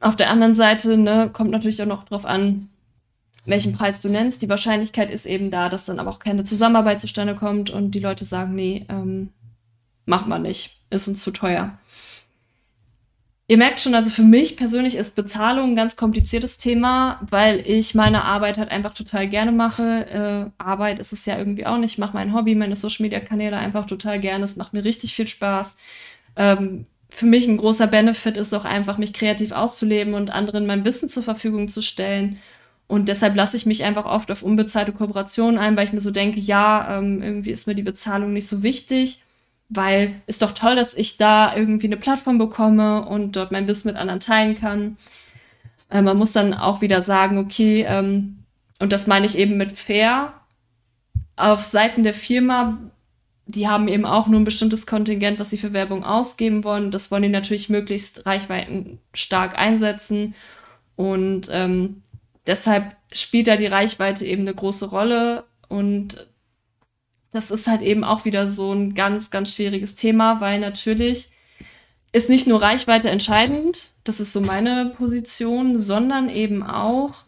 [0.02, 2.68] Auf der anderen Seite ne, kommt natürlich auch noch drauf an,
[3.46, 4.42] welchen Preis du nennst.
[4.42, 8.00] Die Wahrscheinlichkeit ist eben da, dass dann aber auch keine Zusammenarbeit zustande kommt und die
[8.00, 9.30] Leute sagen, nee, ähm,
[10.06, 11.78] machen wir nicht, ist uns zu teuer.
[13.50, 17.96] Ihr merkt schon, also für mich persönlich ist Bezahlung ein ganz kompliziertes Thema, weil ich
[17.96, 20.52] meine Arbeit halt einfach total gerne mache.
[20.60, 21.94] Äh, Arbeit ist es ja irgendwie auch nicht.
[21.94, 24.44] Ich mache mein Hobby, meine Social Media Kanäle einfach total gerne.
[24.44, 25.78] Es macht mir richtig viel Spaß.
[26.36, 30.86] Ähm, für mich ein großer Benefit ist auch einfach, mich kreativ auszuleben und anderen mein
[30.86, 32.38] Wissen zur Verfügung zu stellen
[32.90, 36.10] und deshalb lasse ich mich einfach oft auf unbezahlte Kooperationen ein, weil ich mir so
[36.10, 39.22] denke, ja, ähm, irgendwie ist mir die Bezahlung nicht so wichtig,
[39.70, 43.88] weil ist doch toll, dass ich da irgendwie eine Plattform bekomme und dort mein Wissen
[43.88, 44.98] mit anderen teilen kann.
[45.90, 48.40] Äh, man muss dann auch wieder sagen, okay, ähm,
[48.80, 50.34] und das meine ich eben mit fair,
[51.36, 52.80] auf Seiten der Firma,
[53.46, 56.92] die haben eben auch nur ein bestimmtes Kontingent, was sie für Werbung ausgeben wollen.
[56.92, 60.36] Das wollen die natürlich möglichst reichweitenstark einsetzen.
[60.96, 62.04] Und ähm,
[62.46, 66.28] deshalb spielt da die Reichweite eben eine große Rolle und
[67.32, 71.30] das ist halt eben auch wieder so ein ganz, ganz schwieriges Thema, weil natürlich
[72.12, 77.24] ist nicht nur Reichweite entscheidend, das ist so meine Position, sondern eben auch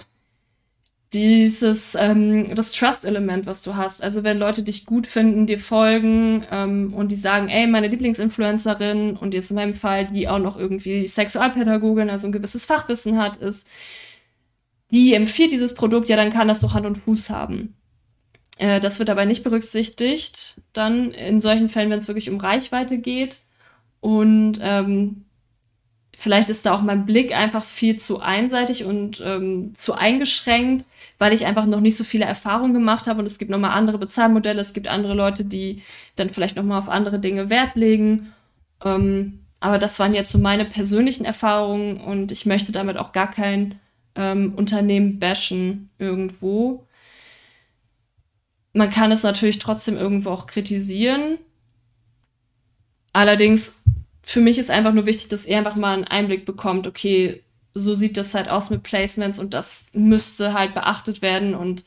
[1.14, 4.02] dieses, ähm, das Trust-Element, was du hast.
[4.02, 9.18] Also wenn Leute dich gut finden, dir folgen ähm, und die sagen, ey, meine Lieblingsinfluencerin
[9.18, 13.38] und jetzt in meinem Fall, die auch noch irgendwie Sexualpädagogin, also ein gewisses Fachwissen hat,
[13.38, 13.68] ist,
[14.92, 17.76] die empfiehlt dieses Produkt, ja, dann kann das doch Hand und Fuß haben.
[18.62, 23.00] Äh, das wird aber nicht berücksichtigt, dann in solchen Fällen, wenn es wirklich um Reichweite
[23.00, 23.42] geht.
[24.02, 25.26] Und ähm,
[26.16, 30.86] vielleicht ist da auch mein Blick einfach viel zu einseitig und ähm, zu eingeschränkt,
[31.18, 33.98] weil ich einfach noch nicht so viele Erfahrungen gemacht habe und es gibt nochmal andere
[33.98, 35.82] Bezahlmodelle, es gibt andere Leute, die
[36.16, 38.32] dann vielleicht nochmal auf andere Dinge Wert legen.
[38.84, 43.30] Ähm, aber das waren jetzt so meine persönlichen Erfahrungen und ich möchte damit auch gar
[43.32, 43.80] kein
[44.16, 46.86] ähm, Unternehmen bashen irgendwo.
[48.74, 51.38] Man kann es natürlich trotzdem irgendwo auch kritisieren.
[53.14, 53.74] Allerdings,
[54.24, 57.94] für mich ist einfach nur wichtig, dass ihr einfach mal einen Einblick bekommt, okay, so
[57.96, 61.84] sieht das halt aus mit Placements und das müsste halt beachtet werden und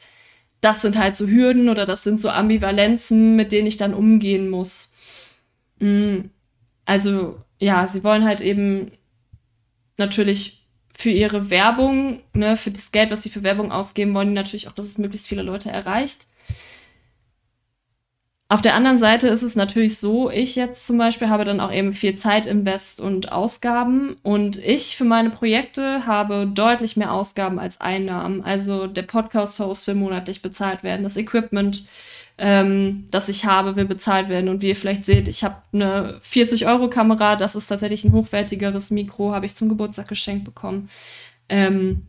[0.61, 4.49] das sind halt so Hürden oder das sind so Ambivalenzen, mit denen ich dann umgehen
[4.49, 4.93] muss.
[5.79, 6.31] Mm.
[6.87, 8.93] also ja, sie wollen halt eben
[9.97, 10.67] natürlich
[10.97, 14.69] für ihre Werbung, ne, für das Geld, was sie für Werbung ausgeben, wollen die natürlich
[14.69, 16.27] auch, dass es möglichst viele Leute erreicht.
[18.55, 21.73] Auf der anderen Seite ist es natürlich so, ich jetzt zum Beispiel habe dann auch
[21.73, 27.59] eben viel Zeit, Invest und Ausgaben und ich für meine Projekte habe deutlich mehr Ausgaben
[27.59, 28.45] als Einnahmen.
[28.45, 31.85] Also der Podcast-Host will monatlich bezahlt werden, das Equipment,
[32.39, 36.21] ähm, das ich habe, will bezahlt werden und wie ihr vielleicht seht, ich habe eine
[36.21, 40.89] 40-Euro-Kamera, das ist tatsächlich ein hochwertigeres Mikro, habe ich zum Geburtstag geschenkt bekommen.
[41.49, 42.07] Ähm,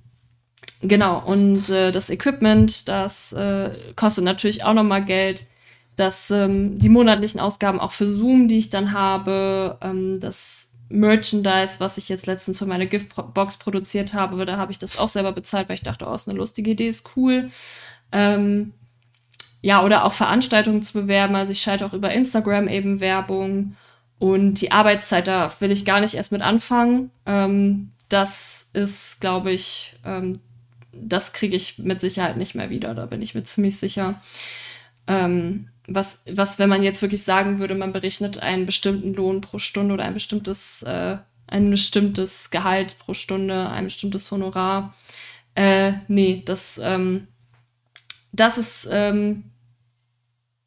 [0.83, 5.47] genau, und äh, das Equipment, das äh, kostet natürlich auch nochmal Geld
[5.95, 11.79] dass ähm, die monatlichen Ausgaben auch für Zoom, die ich dann habe, ähm, das Merchandise,
[11.79, 15.31] was ich jetzt letztens für meine Giftbox produziert habe, da habe ich das auch selber
[15.31, 17.47] bezahlt, weil ich dachte, oh, ist eine lustige Idee, ist cool.
[18.11, 18.73] Ähm,
[19.61, 21.35] ja, oder auch Veranstaltungen zu bewerben.
[21.35, 23.75] Also ich schalte auch über Instagram eben Werbung.
[24.19, 27.09] Und die Arbeitszeit, da will ich gar nicht erst mit anfangen.
[27.25, 30.33] Ähm, das ist, glaube ich, ähm,
[30.93, 32.93] das kriege ich mit Sicherheit nicht mehr wieder.
[32.93, 34.21] Da bin ich mir ziemlich sicher.
[35.07, 39.57] Ähm, was, was, wenn man jetzt wirklich sagen würde, man berechnet einen bestimmten Lohn pro
[39.57, 41.17] Stunde oder ein bestimmtes, äh,
[41.47, 44.95] ein bestimmtes Gehalt pro Stunde, ein bestimmtes Honorar.
[45.53, 47.27] Äh, nee, das, ähm,
[48.31, 49.43] das ist, ähm,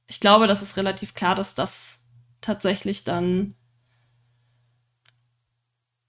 [0.07, 2.05] ich glaube, das ist relativ klar, dass das
[2.41, 3.55] tatsächlich dann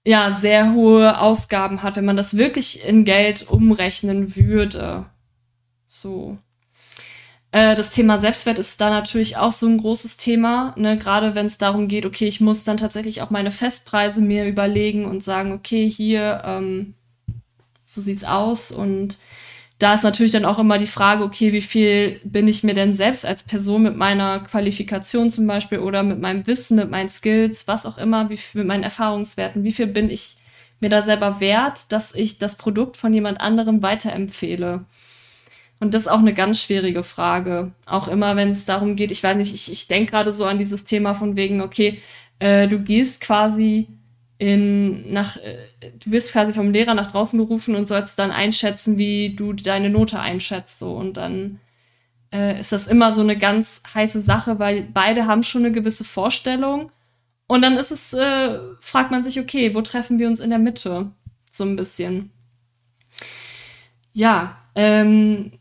[0.06, 5.06] ja sehr hohe Ausgaben hat, wenn man das wirklich in Geld umrechnen würde.
[5.86, 6.38] So.
[7.52, 10.96] Äh, das Thema Selbstwert ist da natürlich auch so ein großes Thema, ne?
[10.96, 15.04] gerade wenn es darum geht, okay, ich muss dann tatsächlich auch meine Festpreise mir überlegen
[15.04, 16.94] und sagen, okay, hier, ähm,
[17.84, 18.70] so sieht's aus.
[18.70, 19.18] Und
[19.80, 22.92] da ist natürlich dann auch immer die Frage, okay, wie viel bin ich mir denn
[22.92, 27.66] selbst als Person mit meiner Qualifikation zum Beispiel oder mit meinem Wissen, mit meinen Skills,
[27.66, 30.36] was auch immer, wie mit meinen Erfahrungswerten, wie viel bin ich
[30.80, 34.84] mir da selber wert, dass ich das Produkt von jemand anderem weiterempfehle.
[35.80, 37.72] Und das ist auch eine ganz schwierige Frage.
[37.86, 40.58] Auch immer, wenn es darum geht, ich weiß nicht, ich, ich denke gerade so an
[40.58, 42.00] dieses Thema von wegen, okay,
[42.38, 43.88] äh, du gehst quasi
[44.36, 45.56] in, nach, äh,
[46.02, 49.88] du wirst quasi vom Lehrer nach draußen gerufen und sollst dann einschätzen, wie du deine
[49.88, 50.78] Note einschätzt.
[50.78, 50.92] So.
[50.92, 51.60] Und dann
[52.32, 56.04] äh, ist das immer so eine ganz heiße Sache, weil beide haben schon eine gewisse
[56.04, 56.92] Vorstellung.
[57.46, 60.58] Und dann ist es, äh, fragt man sich, okay, wo treffen wir uns in der
[60.58, 61.10] Mitte?
[61.50, 62.30] So ein bisschen.
[64.12, 65.52] Ja, ähm,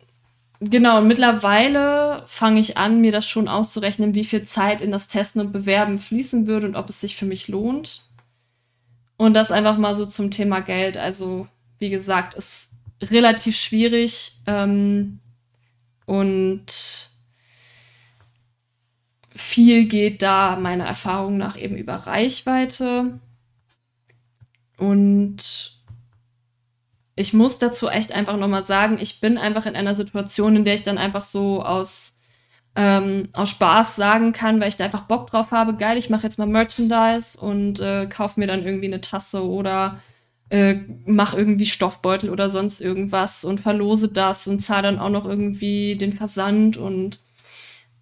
[0.62, 5.39] Genau, mittlerweile fange ich an, mir das schon auszurechnen, wie viel Zeit in das Testen
[5.39, 8.04] und Bewerben fließen würde und ob es sich für mich lohnt.
[9.15, 10.98] Und das einfach mal so zum Thema Geld.
[10.98, 15.19] Also, wie gesagt, ist relativ schwierig ähm,
[16.06, 16.65] und
[19.34, 23.19] viel geht da meiner Erfahrung nach eben über Reichweite.
[24.78, 25.79] Und
[27.19, 30.75] ich muss dazu echt einfach nochmal sagen, ich bin einfach in einer Situation, in der
[30.75, 32.17] ich dann einfach so aus,
[32.77, 36.23] ähm, aus Spaß sagen kann, weil ich da einfach Bock drauf habe, geil, ich mache
[36.23, 39.99] jetzt mal Merchandise und äh, kaufe mir dann irgendwie eine Tasse oder
[40.49, 45.25] äh, mache irgendwie Stoffbeutel oder sonst irgendwas und verlose das und zahle dann auch noch
[45.25, 47.19] irgendwie den Versand und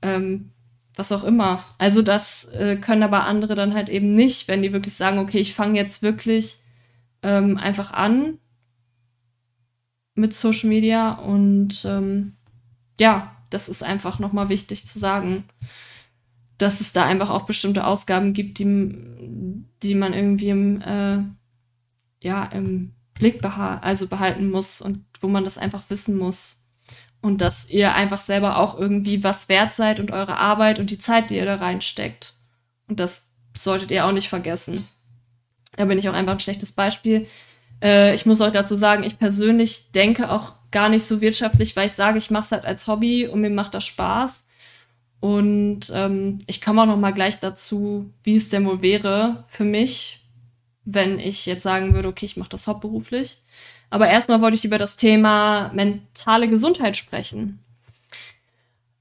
[0.03, 0.51] ähm,
[0.95, 1.63] was auch immer.
[1.79, 5.39] Also das äh, können aber andere dann halt eben nicht, wenn die wirklich sagen, okay,
[5.39, 6.59] ich fange jetzt wirklich
[7.23, 8.37] ähm, einfach an
[10.17, 12.33] mit Social Media und ähm,
[12.99, 15.45] ja, das ist einfach nochmal wichtig zu sagen,
[16.57, 18.65] dass es da einfach auch bestimmte Ausgaben gibt, die,
[19.83, 21.19] die man irgendwie im, äh,
[22.21, 26.63] ja, im Blick beha also behalten muss und wo man das einfach wissen muss.
[27.21, 30.99] Und dass ihr einfach selber auch irgendwie was wert seid und eure Arbeit und die
[30.99, 32.35] Zeit, die ihr da reinsteckt.
[32.87, 34.87] Und das solltet ihr auch nicht vergessen.
[35.75, 37.27] Da bin ich auch einfach ein schlechtes Beispiel.
[37.81, 41.87] Äh, ich muss auch dazu sagen, ich persönlich denke auch gar nicht so wirtschaftlich, weil
[41.87, 44.47] ich sage, ich mache es halt als Hobby und mir macht das Spaß.
[45.19, 49.63] Und ähm, ich komme auch noch mal gleich dazu, wie es denn wohl wäre für
[49.63, 50.25] mich,
[50.85, 53.37] wenn ich jetzt sagen würde, okay, ich mache das hauptberuflich.
[53.89, 57.59] Aber erstmal wollte ich über das Thema mentale Gesundheit sprechen.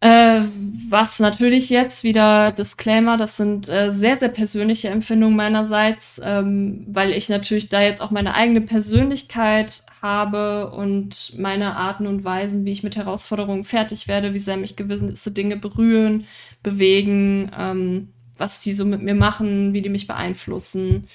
[0.01, 0.43] Äh,
[0.89, 7.13] was natürlich jetzt wieder Disclaimer, das sind äh, sehr, sehr persönliche Empfindungen meinerseits, ähm, weil
[7.13, 12.73] ich natürlich da jetzt auch meine eigene Persönlichkeit habe und meine Arten und Weisen, wie
[12.73, 16.27] ich mit Herausforderungen fertig werde, wie sehr mich gewisse Dinge berühren,
[16.63, 21.07] bewegen, ähm, was die so mit mir machen, wie die mich beeinflussen,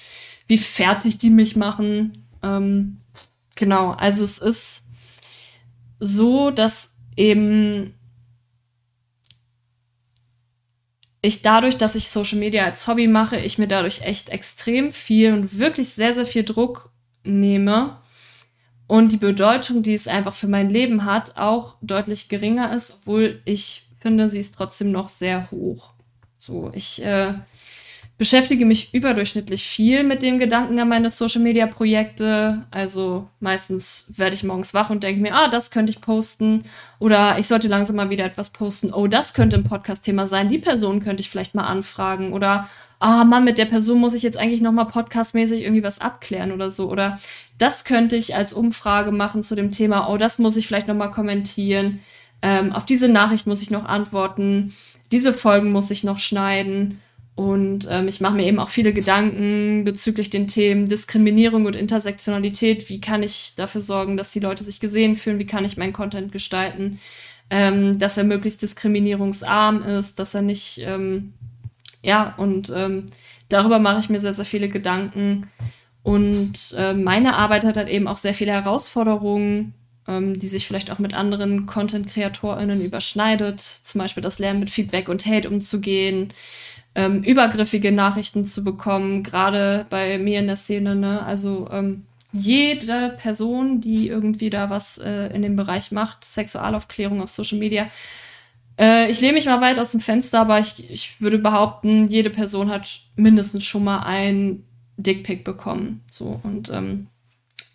[0.48, 2.26] wie fertig die mich machen.
[2.42, 2.98] Ähm,
[3.54, 4.86] genau, also es ist
[6.00, 7.94] so, dass eben
[11.22, 15.32] ich dadurch, dass ich Social Media als Hobby mache, ich mir dadurch echt extrem viel
[15.32, 16.90] und wirklich sehr, sehr viel Druck
[17.22, 17.96] nehme
[18.88, 23.40] und die Bedeutung, die es einfach für mein Leben hat, auch deutlich geringer ist, obwohl
[23.44, 25.92] ich finde, sie ist trotzdem noch sehr hoch.
[26.38, 27.34] So, ich äh,
[28.22, 32.62] beschäftige mich überdurchschnittlich viel mit dem Gedanken an meine Social-Media-Projekte.
[32.70, 36.62] Also meistens werde ich morgens wach und denke mir, ah, das könnte ich posten.
[37.00, 38.92] Oder ich sollte langsam mal wieder etwas posten.
[38.92, 40.48] Oh, das könnte ein Podcast-Thema sein.
[40.48, 42.32] Die Person könnte ich vielleicht mal anfragen.
[42.32, 42.68] Oder,
[43.00, 46.52] ah, Mann, mit der Person muss ich jetzt eigentlich noch mal podcastmäßig irgendwie was abklären
[46.52, 46.88] oder so.
[46.88, 47.18] Oder
[47.58, 50.08] das könnte ich als Umfrage machen zu dem Thema.
[50.08, 51.98] Oh, das muss ich vielleicht noch mal kommentieren.
[52.40, 54.74] Ähm, auf diese Nachricht muss ich noch antworten.
[55.10, 57.00] Diese Folgen muss ich noch schneiden.
[57.34, 62.90] Und ähm, ich mache mir eben auch viele Gedanken bezüglich den Themen Diskriminierung und Intersektionalität.
[62.90, 65.38] Wie kann ich dafür sorgen, dass die Leute sich gesehen fühlen?
[65.38, 66.98] Wie kann ich meinen Content gestalten?
[67.48, 71.32] Ähm, dass er möglichst diskriminierungsarm ist, dass er nicht, ähm,
[72.02, 73.08] ja, und ähm,
[73.48, 75.50] darüber mache ich mir sehr, sehr viele Gedanken.
[76.02, 79.74] Und äh, meine Arbeit hat halt eben auch sehr viele Herausforderungen,
[80.08, 83.60] ähm, die sich vielleicht auch mit anderen Content-KreatorInnen überschneidet.
[83.60, 86.32] Zum Beispiel das Lernen mit Feedback und Hate umzugehen
[86.94, 90.94] ähm, übergriffige Nachrichten zu bekommen, gerade bei mir in der Szene.
[90.94, 91.22] Ne?
[91.22, 97.30] Also ähm, jede Person, die irgendwie da was äh, in dem Bereich macht, Sexualaufklärung auf
[97.30, 97.88] Social Media,
[98.78, 102.30] äh, ich lehne mich mal weit aus dem Fenster, aber ich, ich würde behaupten, jede
[102.30, 104.64] Person hat mindestens schon mal ein
[104.96, 106.02] Dickpick bekommen.
[106.10, 107.06] So und ähm,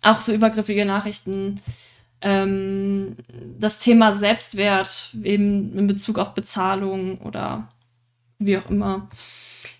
[0.02, 1.60] auch so übergriffige Nachrichten.
[2.20, 3.16] Ähm,
[3.58, 7.68] das Thema Selbstwert eben in Bezug auf Bezahlung oder
[8.38, 9.08] wie auch immer.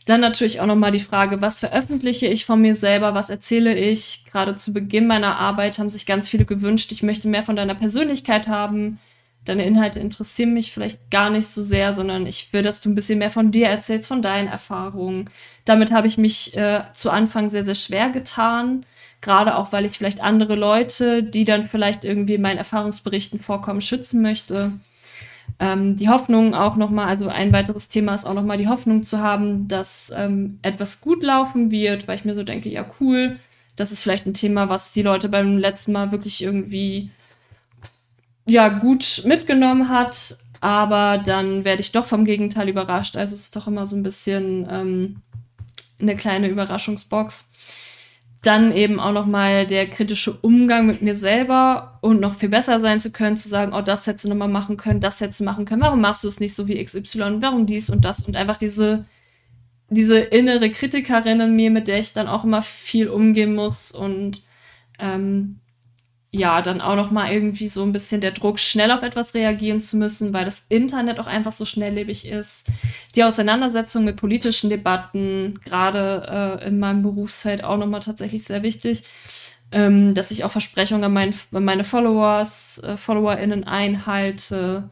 [0.08, 4.24] Dann natürlich auch nochmal die Frage, was veröffentliche ich von mir selber, was erzähle ich?
[4.24, 7.74] Gerade zu Beginn meiner Arbeit haben sich ganz viele gewünscht, ich möchte mehr von deiner
[7.74, 8.98] Persönlichkeit haben.
[9.44, 12.94] Deine Inhalte interessieren mich vielleicht gar nicht so sehr, sondern ich will, dass du ein
[12.94, 15.28] bisschen mehr von dir erzählst, von deinen Erfahrungen.
[15.64, 18.86] Damit habe ich mich äh, zu Anfang sehr, sehr schwer getan.
[19.20, 23.80] Gerade auch, weil ich vielleicht andere Leute, die dann vielleicht irgendwie in meinen Erfahrungsberichten vorkommen,
[23.80, 24.72] schützen möchte.
[25.58, 29.18] Ähm, die Hoffnung auch nochmal, also ein weiteres Thema ist auch nochmal die Hoffnung zu
[29.18, 33.38] haben, dass ähm, etwas gut laufen wird, weil ich mir so denke, ja cool,
[33.74, 37.10] das ist vielleicht ein Thema, was die Leute beim letzten Mal wirklich irgendwie
[38.46, 43.16] ja gut mitgenommen hat, aber dann werde ich doch vom Gegenteil überrascht.
[43.16, 45.22] Also es ist doch immer so ein bisschen ähm,
[46.00, 47.50] eine kleine Überraschungsbox
[48.42, 53.00] dann eben auch nochmal der kritische Umgang mit mir selber und noch viel besser sein
[53.00, 55.64] zu können, zu sagen, oh, das hättest du nochmal machen können, das hättest du machen
[55.64, 58.22] können, warum machst du es nicht so wie XY, warum dies und das?
[58.22, 59.06] Und einfach diese,
[59.90, 64.42] diese innere Kritikerin in mir, mit der ich dann auch immer viel umgehen muss und
[65.00, 65.58] ähm,
[66.30, 69.80] ja, dann auch noch mal irgendwie so ein bisschen der Druck, schnell auf etwas reagieren
[69.80, 72.66] zu müssen, weil das Internet auch einfach so schnelllebig ist.
[73.14, 78.62] Die Auseinandersetzung mit politischen Debatten, gerade äh, in meinem Berufsfeld auch noch mal tatsächlich sehr
[78.62, 79.04] wichtig,
[79.72, 84.90] ähm, dass ich auch Versprechungen an, mein, an meine Followers, äh, FollowerInnen einhalte.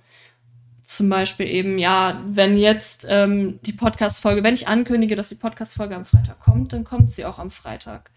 [0.85, 5.97] Zum Beispiel eben, ja, wenn jetzt ähm, die Podcast-Folge, wenn ich ankündige, dass die Podcast-Folge
[5.97, 8.11] am Freitag kommt, dann kommt sie auch am Freitag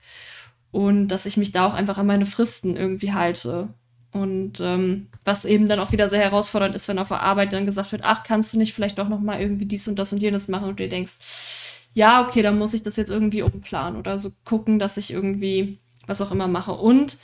[0.72, 3.70] und dass ich mich da auch einfach an meine Fristen irgendwie halte.
[4.12, 7.66] Und ähm, was eben dann auch wieder sehr herausfordernd ist, wenn auf der Arbeit dann
[7.66, 10.20] gesagt wird, ach, kannst du nicht vielleicht doch noch mal irgendwie dies und das und
[10.20, 11.14] jenes machen und du denkst,
[11.94, 15.78] ja, okay, dann muss ich das jetzt irgendwie umplanen oder so gucken, dass ich irgendwie
[16.08, 16.72] was auch immer mache.
[16.72, 17.18] Und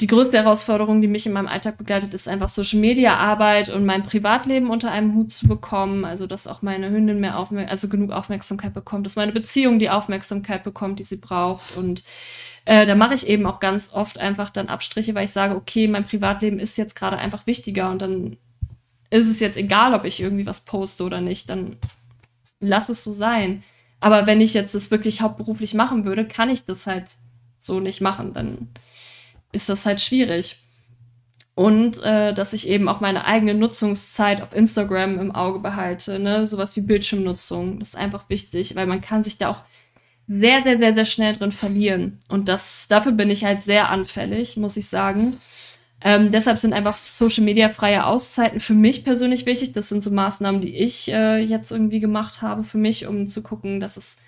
[0.00, 3.86] die größte Herausforderung, die mich in meinem Alltag begleitet, ist einfach Social Media Arbeit und
[3.86, 6.04] mein Privatleben unter einem Hut zu bekommen.
[6.04, 9.90] Also, dass auch meine Hündin mehr Aufmer also genug Aufmerksamkeit bekommt, dass meine Beziehung die
[9.90, 12.02] Aufmerksamkeit bekommt, die sie braucht und
[12.64, 15.88] äh, da mache ich eben auch ganz oft einfach dann Abstriche, weil ich sage, okay,
[15.88, 18.36] mein Privatleben ist jetzt gerade einfach wichtiger und dann
[19.10, 21.76] ist es jetzt egal, ob ich irgendwie was poste oder nicht, dann
[22.60, 23.62] lass es so sein.
[24.00, 27.16] Aber wenn ich jetzt das wirklich hauptberuflich machen würde, kann ich das halt
[27.58, 28.32] so nicht machen.
[28.32, 28.68] Dann
[29.52, 30.56] ist das halt schwierig.
[31.54, 36.46] Und äh, dass ich eben auch meine eigene Nutzungszeit auf Instagram im Auge behalte, ne?
[36.46, 37.78] Sowas wie Bildschirmnutzung.
[37.78, 39.62] Das ist einfach wichtig, weil man kann sich da auch
[40.40, 42.18] sehr, sehr, sehr, sehr schnell drin verlieren.
[42.28, 45.36] Und das, dafür bin ich halt sehr anfällig, muss ich sagen.
[46.00, 49.72] Ähm, deshalb sind einfach Social Media freie Auszeiten für mich persönlich wichtig.
[49.72, 53.42] Das sind so Maßnahmen, die ich äh, jetzt irgendwie gemacht habe für mich, um zu
[53.42, 54.18] gucken, dass es,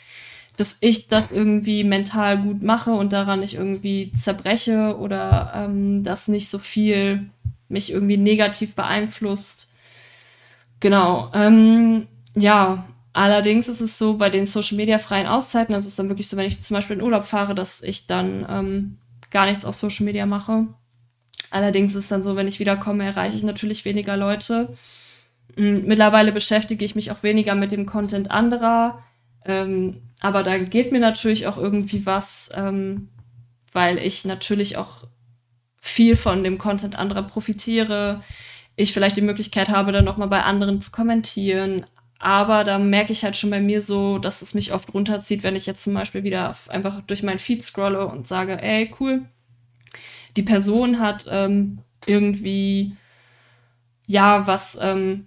[0.56, 6.28] dass ich das irgendwie mental gut mache und daran nicht irgendwie zerbreche oder ähm, das
[6.28, 7.30] nicht so viel
[7.68, 9.68] mich irgendwie negativ beeinflusst.
[10.80, 11.30] Genau.
[11.34, 12.84] Ähm, ja,
[13.14, 16.28] Allerdings ist es so, bei den Social Media freien Auszeiten, also es ist dann wirklich
[16.28, 18.98] so, wenn ich zum Beispiel in Urlaub fahre, dass ich dann ähm,
[19.30, 20.66] gar nichts auf Social Media mache.
[21.50, 24.76] Allerdings ist es dann so, wenn ich wiederkomme, erreiche ich natürlich weniger Leute.
[25.56, 29.04] Hm, mittlerweile beschäftige ich mich auch weniger mit dem Content anderer.
[29.44, 33.10] Ähm, aber da geht mir natürlich auch irgendwie was, ähm,
[33.72, 35.04] weil ich natürlich auch
[35.76, 38.22] viel von dem Content anderer profitiere.
[38.74, 41.84] Ich vielleicht die Möglichkeit habe, dann nochmal bei anderen zu kommentieren.
[42.18, 45.56] Aber da merke ich halt schon bei mir so, dass es mich oft runterzieht, wenn
[45.56, 49.22] ich jetzt zum Beispiel wieder einfach durch meinen Feed scrolle und sage, ey, cool,
[50.36, 52.96] die Person hat ähm, irgendwie,
[54.06, 55.26] ja, was, ähm,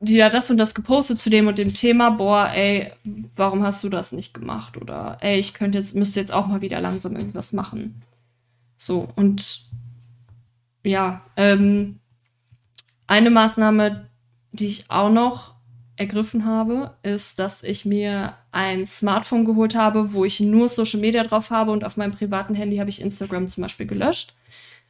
[0.00, 2.92] die hat das und das gepostet zu dem und dem Thema, boah, ey,
[3.36, 4.76] warum hast du das nicht gemacht?
[4.76, 8.02] Oder ey, ich könnte jetzt, müsste jetzt auch mal wieder langsam irgendwas machen.
[8.76, 9.62] So, und
[10.84, 11.98] ja, ähm,
[13.06, 14.08] eine Maßnahme,
[14.52, 15.57] die ich auch noch
[15.98, 21.22] ergriffen habe, ist, dass ich mir ein Smartphone geholt habe, wo ich nur Social Media
[21.24, 24.34] drauf habe und auf meinem privaten Handy habe ich Instagram zum Beispiel gelöscht,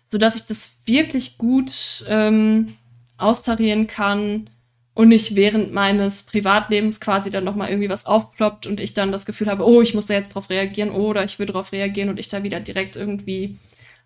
[0.05, 2.75] sodass ich das wirklich gut ähm,
[3.17, 4.51] austarieren kann
[4.95, 9.27] und nicht während meines Privatlebens quasi dann nochmal irgendwie was aufploppt und ich dann das
[9.27, 12.19] Gefühl habe, oh, ich muss da jetzt drauf reagieren oder ich will drauf reagieren und
[12.19, 13.57] ich da wieder direkt irgendwie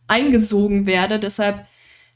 [0.07, 1.19] eingesogen werde.
[1.19, 1.67] Deshalb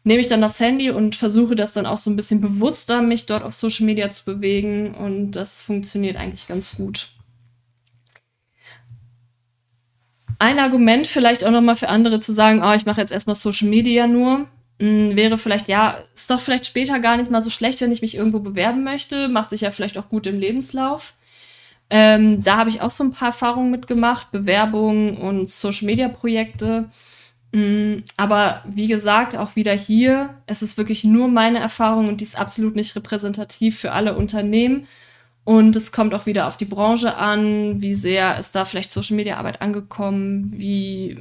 [0.06, 3.26] nehme ich dann das Handy und versuche das dann auch so ein bisschen bewusster, mich
[3.26, 4.94] dort auf Social Media zu bewegen.
[4.94, 7.08] Und das funktioniert eigentlich ganz gut.
[10.38, 13.68] Ein Argument vielleicht auch nochmal für andere zu sagen, oh, ich mache jetzt erstmal Social
[13.68, 14.46] Media nur, mh,
[14.78, 18.02] hm, wäre vielleicht, ja, ist doch vielleicht später gar nicht mal so schlecht, wenn ich
[18.02, 19.26] mich irgendwo bewerben möchte.
[19.26, 21.14] Macht sich ja vielleicht auch gut im Lebenslauf.
[21.90, 26.82] Ähm, da habe ich auch so ein paar Erfahrungen mitgemacht, Bewerbungen und Social-Media-Projekte.
[26.82, 26.90] Mm,
[28.16, 32.38] aber wie gesagt, auch wieder hier, es ist wirklich nur meine Erfahrung und die ist
[32.38, 34.86] absolut nicht repräsentativ für alle Unternehmen.
[35.44, 39.16] Und es kommt auch wieder auf die Branche an, wie sehr ist da vielleicht Social
[39.16, 41.18] Media Arbeit angekommen, wie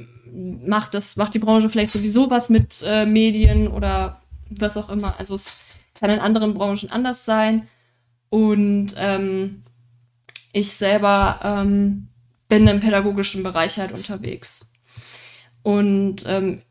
[0.66, 4.20] macht das, macht die Branche vielleicht sowieso was mit äh, Medien oder
[4.50, 5.14] was auch immer.
[5.18, 5.60] Also es
[5.98, 7.68] kann in anderen Branchen anders sein.
[8.28, 9.62] Und ähm,
[10.52, 12.08] ich selber ähm,
[12.48, 14.68] bin im pädagogischen Bereich halt unterwegs.
[15.66, 16.62] Und ähm,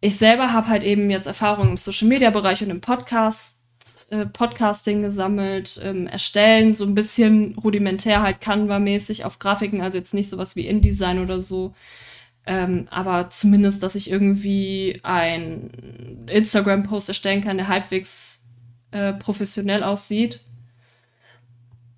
[0.00, 3.66] ich selber habe halt eben jetzt Erfahrungen im Social-Media-Bereich und im Podcast,
[4.08, 10.14] äh, Podcasting gesammelt, ähm, erstellen, so ein bisschen rudimentär halt Canva-mäßig auf Grafiken, also jetzt
[10.14, 11.74] nicht sowas wie InDesign oder so.
[12.46, 18.48] Ähm, aber zumindest, dass ich irgendwie ein Instagram-Post erstellen kann, der halbwegs
[18.90, 20.40] äh, professionell aussieht.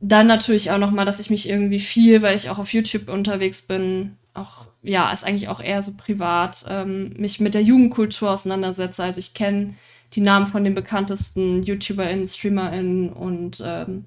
[0.00, 3.08] Dann natürlich auch noch mal, dass ich mich irgendwie viel, weil ich auch auf YouTube
[3.08, 8.30] unterwegs bin, auch, ja, ist eigentlich auch eher so privat, ähm, mich mit der Jugendkultur
[8.30, 9.02] auseinandersetze.
[9.02, 9.74] Also ich kenne
[10.14, 14.04] die Namen von den bekanntesten YouTuberInnen, StreamerInnen und ähm,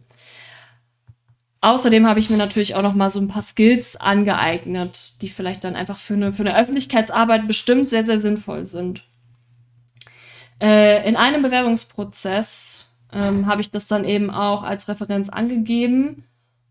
[1.61, 5.63] außerdem habe ich mir natürlich auch noch mal so ein paar Skills angeeignet, die vielleicht
[5.63, 9.03] dann einfach für eine, für eine Öffentlichkeitsarbeit bestimmt sehr, sehr sinnvoll sind.
[10.61, 16.23] Äh, in einem Bewerbungsprozess ähm, habe ich das dann eben auch als Referenz angegeben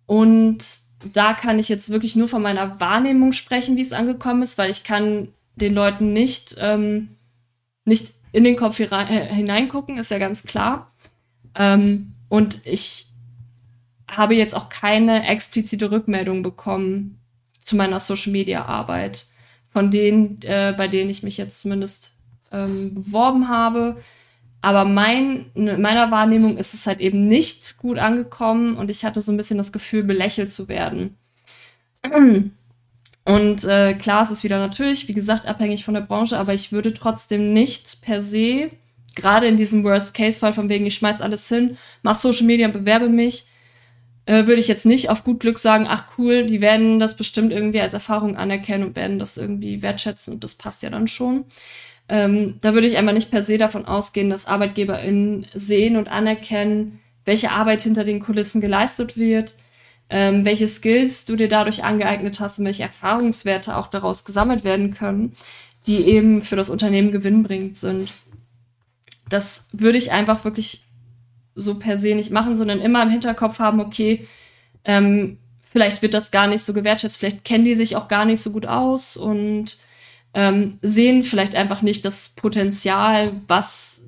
[0.06, 0.64] und
[1.12, 4.70] da kann ich jetzt wirklich nur von meiner Wahrnehmung sprechen, wie es angekommen ist, weil
[4.70, 7.08] ich kann den Leuten nicht, ähm,
[7.84, 8.86] nicht in den Kopf äh,
[9.34, 10.92] hineingucken, ist ja ganz klar.
[11.54, 13.06] Ähm, und ich
[14.10, 17.18] habe jetzt auch keine explizite Rückmeldung bekommen
[17.62, 19.26] zu meiner Social-Media-Arbeit,
[19.70, 22.12] von denen, äh, bei denen ich mich jetzt zumindest
[22.50, 23.96] ähm, beworben habe.
[24.62, 29.20] Aber mein, in meiner Wahrnehmung ist es halt eben nicht gut angekommen und ich hatte
[29.20, 31.16] so ein bisschen das Gefühl, belächelt zu werden.
[33.24, 36.72] Und äh, klar, es ist wieder natürlich, wie gesagt, abhängig von der Branche, aber ich
[36.72, 38.70] würde trotzdem nicht per se,
[39.14, 43.08] gerade in diesem Worst-Case-Fall, von wegen, ich schmeiß alles hin, mach Social Media und bewerbe
[43.08, 43.46] mich,
[44.26, 47.52] äh, würde ich jetzt nicht auf gut Glück sagen, ach cool, die werden das bestimmt
[47.52, 51.44] irgendwie als Erfahrung anerkennen und werden das irgendwie wertschätzen und das passt ja dann schon.
[52.08, 57.00] Ähm, da würde ich einfach nicht per se davon ausgehen, dass ArbeitgeberInnen sehen und anerkennen,
[57.24, 59.54] welche Arbeit hinter den Kulissen geleistet wird,
[60.10, 64.92] ähm, welche Skills du dir dadurch angeeignet hast und welche Erfahrungswerte auch daraus gesammelt werden
[64.92, 65.32] können,
[65.86, 68.12] die eben für das Unternehmen gewinnbringend sind.
[69.28, 70.84] Das würde ich einfach wirklich
[71.54, 74.26] so per se nicht machen, sondern immer im Hinterkopf haben, okay,
[74.84, 78.42] ähm, vielleicht wird das gar nicht so gewertschätzt, vielleicht kennen die sich auch gar nicht
[78.42, 79.78] so gut aus und
[80.34, 84.04] ähm, sehen vielleicht einfach nicht das Potenzial, was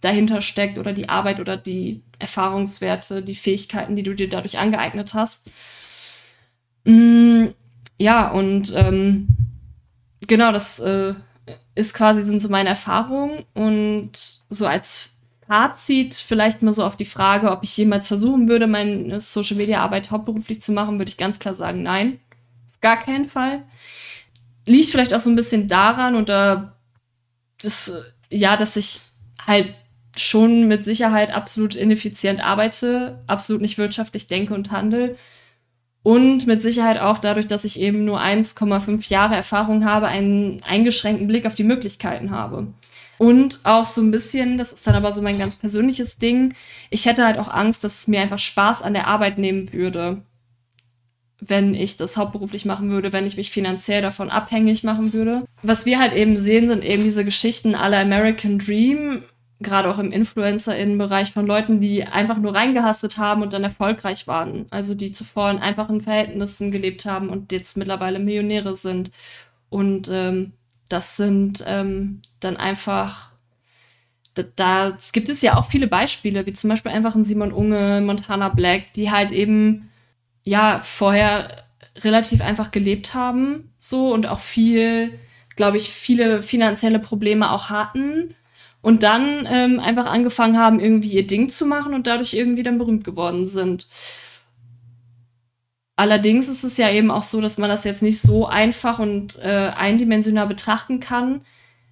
[0.00, 5.14] dahinter steckt oder die Arbeit oder die Erfahrungswerte, die Fähigkeiten, die du dir dadurch angeeignet
[5.14, 5.50] hast.
[6.84, 7.46] Mm,
[7.98, 9.28] ja, und ähm,
[10.26, 11.14] genau, das äh,
[11.74, 14.10] ist quasi, sind so meine Erfahrungen und
[14.50, 15.10] so als
[15.46, 19.80] Fazit vielleicht mal so auf die Frage, ob ich jemals versuchen würde, meine Social Media
[19.80, 22.18] Arbeit hauptberuflich zu machen, würde ich ganz klar sagen, nein.
[22.72, 23.62] Auf gar keinen Fall
[24.66, 26.76] liegt vielleicht auch so ein bisschen daran oder
[27.60, 27.92] das,
[28.30, 29.00] ja, dass ich
[29.46, 29.74] halt
[30.16, 35.16] schon mit Sicherheit absolut ineffizient arbeite, absolut nicht wirtschaftlich denke und handle.
[36.02, 41.28] Und mit Sicherheit auch dadurch, dass ich eben nur 1,5 Jahre Erfahrung habe, einen eingeschränkten
[41.28, 42.74] Blick auf die Möglichkeiten habe.
[43.18, 46.54] Und auch so ein bisschen, das ist dann aber so mein ganz persönliches Ding,
[46.90, 50.22] ich hätte halt auch Angst, dass es mir einfach Spaß an der Arbeit nehmen würde,
[51.44, 55.44] wenn ich das hauptberuflich machen würde, wenn ich mich finanziell davon abhängig machen würde.
[55.62, 59.24] Was wir halt eben sehen, sind eben diese Geschichten aller American Dream,
[59.58, 64.66] gerade auch im Influencer-Innenbereich von Leuten, die einfach nur reingehastet haben und dann erfolgreich waren.
[64.70, 69.10] Also die zuvor in einfachen Verhältnissen gelebt haben und jetzt mittlerweile Millionäre sind.
[69.68, 70.52] Und ähm,
[70.88, 73.30] das sind ähm, dann einfach,
[74.34, 78.00] da, da gibt es ja auch viele Beispiele, wie zum Beispiel einfach ein Simon Unge,
[78.00, 79.88] Montana Black, die halt eben
[80.44, 81.64] ja vorher
[81.98, 85.18] relativ einfach gelebt haben, so und auch viel,
[85.56, 88.34] glaube ich, viele finanzielle Probleme auch hatten
[88.80, 92.78] und dann ähm, einfach angefangen haben, irgendwie ihr Ding zu machen und dadurch irgendwie dann
[92.78, 93.86] berühmt geworden sind.
[95.94, 99.38] Allerdings ist es ja eben auch so, dass man das jetzt nicht so einfach und
[99.38, 101.42] äh, eindimensional betrachten kann,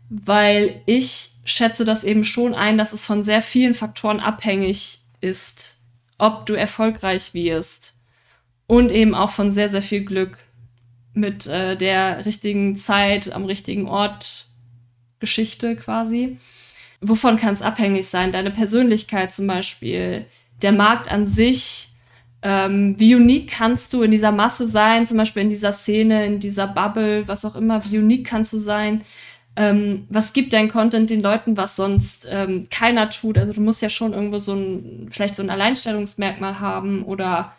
[0.09, 5.79] weil ich schätze das eben schon ein, dass es von sehr vielen Faktoren abhängig ist,
[6.19, 8.00] ob du erfolgreich wirst.
[8.71, 10.39] Und eben auch von sehr, sehr viel Glück
[11.13, 14.47] mit äh, der richtigen Zeit am richtigen Ort
[15.19, 16.39] Geschichte quasi
[17.01, 18.33] wovon kann es abhängig sein?
[18.33, 20.27] Deine Persönlichkeit zum Beispiel,
[20.63, 21.89] der Markt an sich,
[22.43, 26.41] ähm, wie unique kannst du in dieser Masse sein, zum Beispiel in dieser Szene, in
[26.41, 29.03] dieser Bubble, was auch immer, wie unique kannst du sein?
[29.57, 33.37] Ähm, was gibt dein Content den Leuten, was sonst ähm, keiner tut?
[33.37, 37.53] Also du musst ja schon irgendwo so ein, vielleicht so ein Alleinstellungsmerkmal haben oder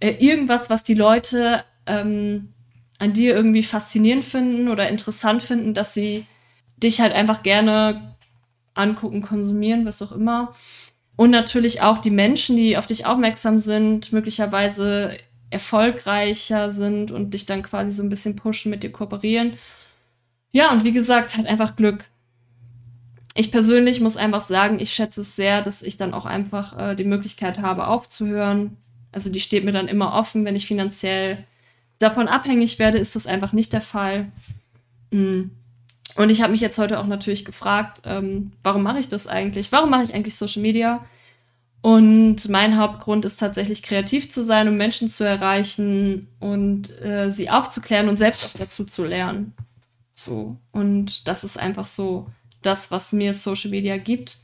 [0.00, 2.52] äh, irgendwas, was die Leute ähm,
[2.98, 6.26] an dir irgendwie faszinierend finden oder interessant finden, dass sie
[6.76, 8.16] dich halt einfach gerne
[8.74, 10.54] angucken, konsumieren, was auch immer.
[11.16, 15.16] Und natürlich auch die Menschen, die auf dich aufmerksam sind, möglicherweise
[15.50, 19.54] erfolgreicher sind und dich dann quasi so ein bisschen pushen, mit dir kooperieren.
[20.52, 22.04] Ja, und wie gesagt, halt einfach Glück.
[23.34, 26.94] Ich persönlich muss einfach sagen, ich schätze es sehr, dass ich dann auch einfach äh,
[26.94, 28.76] die Möglichkeit habe, aufzuhören.
[29.12, 31.44] Also die steht mir dann immer offen, wenn ich finanziell
[31.98, 34.30] davon abhängig werde, ist das einfach nicht der Fall.
[35.10, 35.50] Mhm.
[36.14, 39.72] Und ich habe mich jetzt heute auch natürlich gefragt, ähm, warum mache ich das eigentlich?
[39.72, 41.04] Warum mache ich eigentlich Social Media?
[41.80, 47.50] Und mein Hauptgrund ist tatsächlich kreativ zu sein, um Menschen zu erreichen und äh, sie
[47.50, 49.54] aufzuklären und selbst auch dazu zu lernen.
[50.12, 50.56] So.
[50.72, 52.26] Und das ist einfach so
[52.62, 54.38] das, was mir Social Media gibt.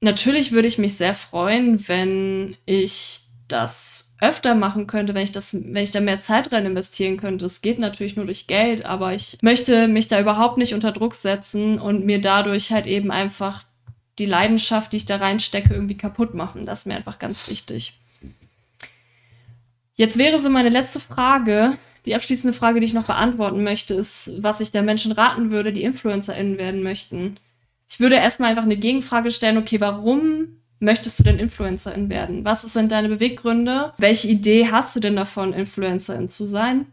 [0.00, 3.21] Natürlich würde ich mich sehr freuen, wenn ich
[3.52, 7.44] das öfter machen könnte, wenn ich das, wenn ich da mehr Zeit rein investieren könnte.
[7.44, 11.14] Das geht natürlich nur durch Geld, aber ich möchte mich da überhaupt nicht unter Druck
[11.14, 13.64] setzen und mir dadurch halt eben einfach
[14.18, 16.64] die Leidenschaft, die ich da reinstecke, irgendwie kaputt machen.
[16.64, 17.94] Das ist mir einfach ganz wichtig.
[19.96, 21.76] Jetzt wäre so meine letzte Frage,
[22.06, 25.72] die abschließende Frage, die ich noch beantworten möchte, ist, was ich der Menschen raten würde,
[25.72, 27.36] die InfluencerInnen werden möchten.
[27.88, 32.44] Ich würde erstmal einfach eine Gegenfrage stellen, okay, warum möchtest du denn Influencerin werden?
[32.44, 33.92] Was sind deine Beweggründe?
[33.98, 36.86] Welche Idee hast du denn davon, Influencerin zu sein?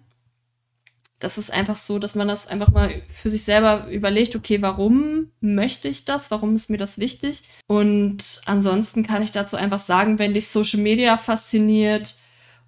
[1.20, 5.32] Das ist einfach so, dass man das einfach mal für sich selber überlegt, okay, warum
[5.42, 6.32] möchte ich das?
[6.32, 7.44] Warum ist mir das wichtig?
[7.68, 12.16] Und ansonsten kann ich dazu einfach sagen, wenn dich Social Media fasziniert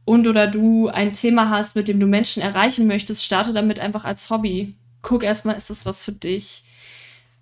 [0.03, 4.03] und oder du ein Thema hast, mit dem du Menschen erreichen möchtest, starte damit einfach
[4.03, 4.75] als Hobby.
[5.01, 6.63] Guck erstmal, ist das was für dich?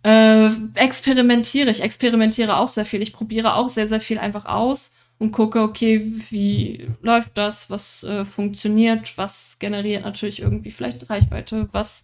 [0.04, 1.70] Äh, experimentiere.
[1.70, 3.02] Ich experimentiere auch sehr viel.
[3.02, 8.04] Ich probiere auch sehr, sehr viel einfach aus und gucke, okay, wie läuft das, was
[8.04, 12.04] äh, funktioniert, was generiert natürlich irgendwie vielleicht Reichweite, was,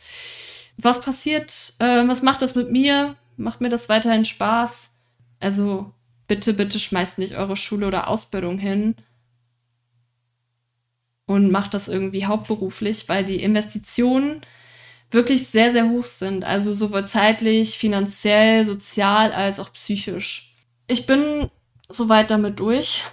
[0.78, 4.91] was passiert, äh, was macht das mit mir, macht mir das weiterhin Spaß.
[5.39, 5.93] Also
[6.28, 8.96] bitte, bitte schmeißt nicht eure Schule oder Ausbildung hin
[11.26, 14.41] und macht das irgendwie hauptberuflich, weil die Investitionen
[15.16, 16.43] wirklich sehr, sehr hoch sind.
[16.45, 20.53] Also sowohl zeitlich, finanziell, sozial als auch psychisch.
[20.88, 21.49] Ich bin
[21.88, 23.03] soweit damit durch.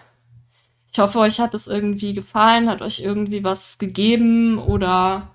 [0.93, 5.31] Ich hoffe, euch hat es irgendwie gefallen, hat euch irgendwie was gegeben oder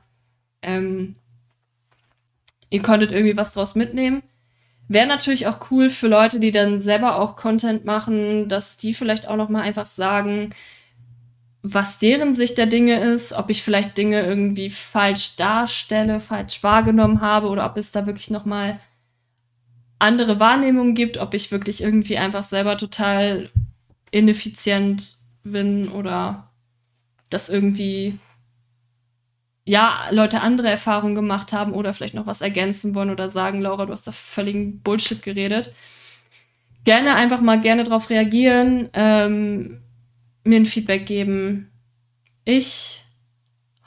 [0.61, 1.15] ähm,
[2.69, 4.21] ihr konntet irgendwie was draus mitnehmen.
[4.87, 9.27] Wäre natürlich auch cool für Leute, die dann selber auch Content machen, dass die vielleicht
[9.27, 10.51] auch noch mal einfach sagen,
[11.73, 17.21] was deren Sicht der Dinge ist, ob ich vielleicht Dinge irgendwie falsch darstelle, falsch wahrgenommen
[17.21, 18.79] habe oder ob es da wirklich noch mal
[19.99, 23.49] andere Wahrnehmungen gibt, ob ich wirklich irgendwie einfach selber total
[24.11, 26.51] ineffizient bin oder
[27.29, 28.19] dass irgendwie
[29.65, 33.85] ja, Leute andere Erfahrungen gemacht haben oder vielleicht noch was ergänzen wollen oder sagen, Laura,
[33.85, 35.73] du hast da völligen Bullshit geredet.
[36.85, 39.81] Gerne einfach mal gerne darauf reagieren, ähm,
[40.47, 41.71] mir ein Feedback geben.
[42.45, 43.03] Ich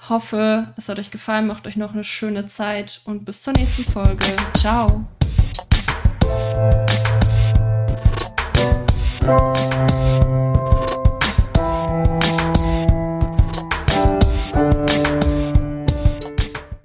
[0.09, 3.85] hoffe, es hat euch gefallen, macht euch noch eine schöne Zeit und bis zur nächsten
[3.85, 4.27] Folge.
[4.59, 5.07] Ciao.